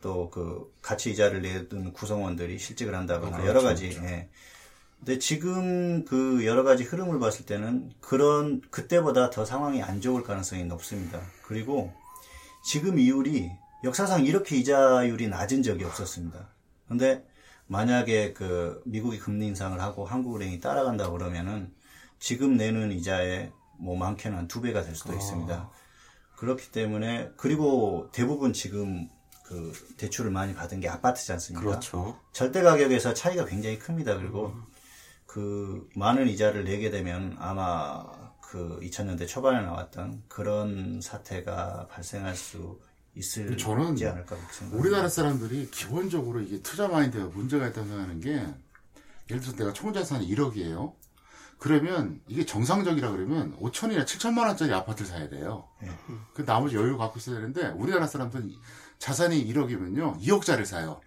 [0.00, 3.90] 또그 같이 이자를 내던 구성원들이 실직을 한다거나 여러 가지.
[4.02, 4.28] 예.
[4.98, 10.64] 근데 지금 그 여러 가지 흐름을 봤을 때는 그런 그때보다 더 상황이 안 좋을 가능성이
[10.64, 11.20] 높습니다.
[11.44, 11.92] 그리고
[12.64, 13.50] 지금 이율이
[13.84, 16.48] 역사상 이렇게 이자율이 낮은 적이 없었습니다.
[16.88, 17.24] 근데
[17.66, 21.70] 만약에 그 미국이 금리 인상을 하고 한국은행이 따라간다 그러면은
[22.18, 25.70] 지금 내는 이자에 뭐 많게는 한 두 배가 될 수도 있습니다.
[26.36, 29.08] 그렇기 때문에 그리고 대부분 지금
[29.44, 31.66] 그 대출을 많이 받은 게 아파트지 않습니까?
[31.66, 32.18] 그렇죠.
[32.32, 34.16] 절대 가격에서 차이가 굉장히 큽니다.
[34.16, 34.54] 그리고
[35.26, 38.04] 그 많은 이자를 내게 되면 아마
[38.40, 42.80] 그 2000년대 초반에 나왔던 그런 사태가 발생할 수
[43.14, 44.76] 있을지 저는 않을까 그렇게 생각합니다.
[44.78, 48.30] 우리나라 사람들이 기본적으로 이게 투자 마인드가 문제가 있다고 생각하는 게
[49.30, 50.94] 예를 들어서 내가 총자산이 1억이에요.
[51.58, 55.68] 그러면 이게 정상적이라 그러면 5천이나 7천만 원짜리 아파트를 사야 돼요.
[55.82, 55.90] 예.
[56.34, 58.52] 그 나머지 여유 갖고 있어야 되는데 우리나라 사람들은
[58.98, 61.00] 자산이 1억이면요 2억짜리 사요.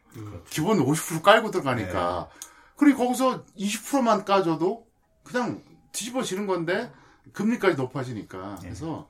[0.49, 2.29] 기본 50% 깔고 들어가니까.
[2.75, 4.87] 그리고 거기서 20%만 까줘도
[5.23, 6.91] 그냥 뒤집어지는 건데
[7.31, 8.57] 금리까지 높아지니까.
[8.61, 9.07] 그래서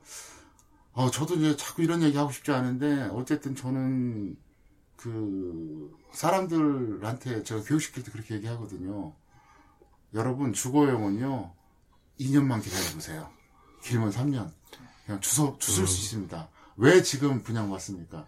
[0.92, 4.36] 어, 저도 이제 자꾸 이런 얘기 하고 싶지 않은데 어쨌든 저는
[4.96, 9.14] 그 사람들한테 제가 교육시킬 때 그렇게 얘기하거든요.
[10.14, 11.52] 여러분 주거용은요
[12.20, 13.28] 2년만 기다려보세요.
[13.82, 14.50] 길면 3년.
[15.06, 16.48] 그냥 주서 주술 수 있습니다.
[16.76, 18.26] 왜 지금 분양받습니까?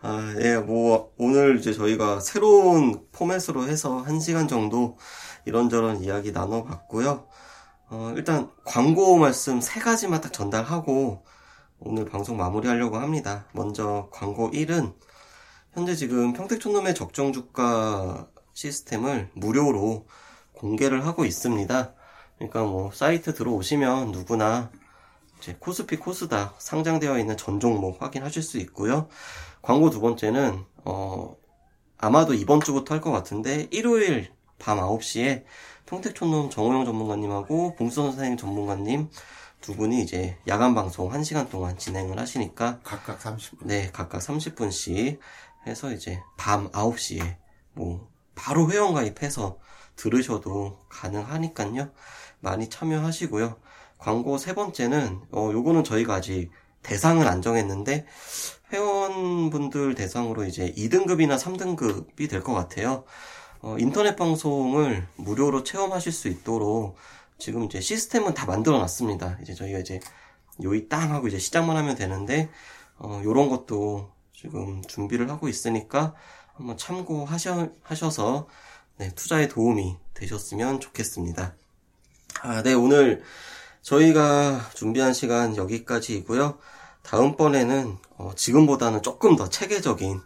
[0.00, 4.98] 아, 예, 뭐, 오늘 이제 저희가 새로운 포맷으로 해서 한 시간 정도
[5.44, 7.28] 이런저런 이야기 나눠봤고요.
[7.90, 11.24] 어, 일단 광고 말씀 세 가지만 딱 전달하고
[11.78, 13.46] 오늘 방송 마무리하려고 합니다.
[13.52, 14.94] 먼저 광고 1은
[15.72, 20.06] 현재 지금 평택촌놈의 적정 주가 시스템을 무료로
[20.54, 21.94] 공개를 하고 있습니다.
[22.38, 24.70] 그러니까 뭐 사이트 들어오시면 누구나
[25.38, 29.08] 이제 코스피 코스닥 상장되어 있는 전 종목 확인하실 수 있고요.
[29.62, 31.36] 광고 두 번째는 어
[31.98, 35.44] 아마도 이번 주부터 할 것 같은데 일요일 밤 9시에
[35.86, 39.10] 평택촌놈 정호영 전문가님하고 봉선 선생님 전문가님
[39.60, 43.66] 두 분이 이제 야간 방송 1시간 동안 진행을 하시니까 각각 30분.
[43.66, 45.18] 네, 각각 30분씩
[45.66, 47.36] 해서 이제 밤 9시에
[47.72, 49.58] 뭐 바로 회원 가입해서
[49.96, 51.90] 들으셔도 가능하니까요.
[52.40, 53.56] 많이 참여하시고요.
[53.98, 56.50] 광고 세 번째는 어 요거는 저희가 아직
[56.82, 58.06] 대상을 안 정했는데
[58.72, 63.04] 회원분들 대상으로 이제 2등급이나 3등급이 될 것 같아요.
[63.60, 66.96] 어, 인터넷 방송을 무료로 체험하실 수 있도록
[67.38, 69.38] 지금 이제 시스템은 다 만들어 놨습니다.
[69.42, 70.00] 이제 저희가 이제
[70.62, 72.50] 요이 땅 하고 이제 시작만 하면 되는데
[72.98, 76.14] 어, 요런 것도 지금 준비를 하고 있으니까
[76.52, 78.46] 한번 참고하셔서
[78.96, 81.54] 네, 투자에 도움이 되셨으면 좋겠습니다.
[82.42, 83.22] 아, 네, 오늘
[83.82, 86.58] 저희가 준비한 시간 여기까지이고요.
[87.02, 90.20] 다음번에는 어, 지금보다는 조금 더 체계적인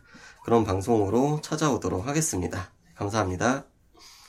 [0.44, 2.70] 그런 방송으로 찾아오도록 하겠습니다.
[2.94, 3.64] 감사합니다.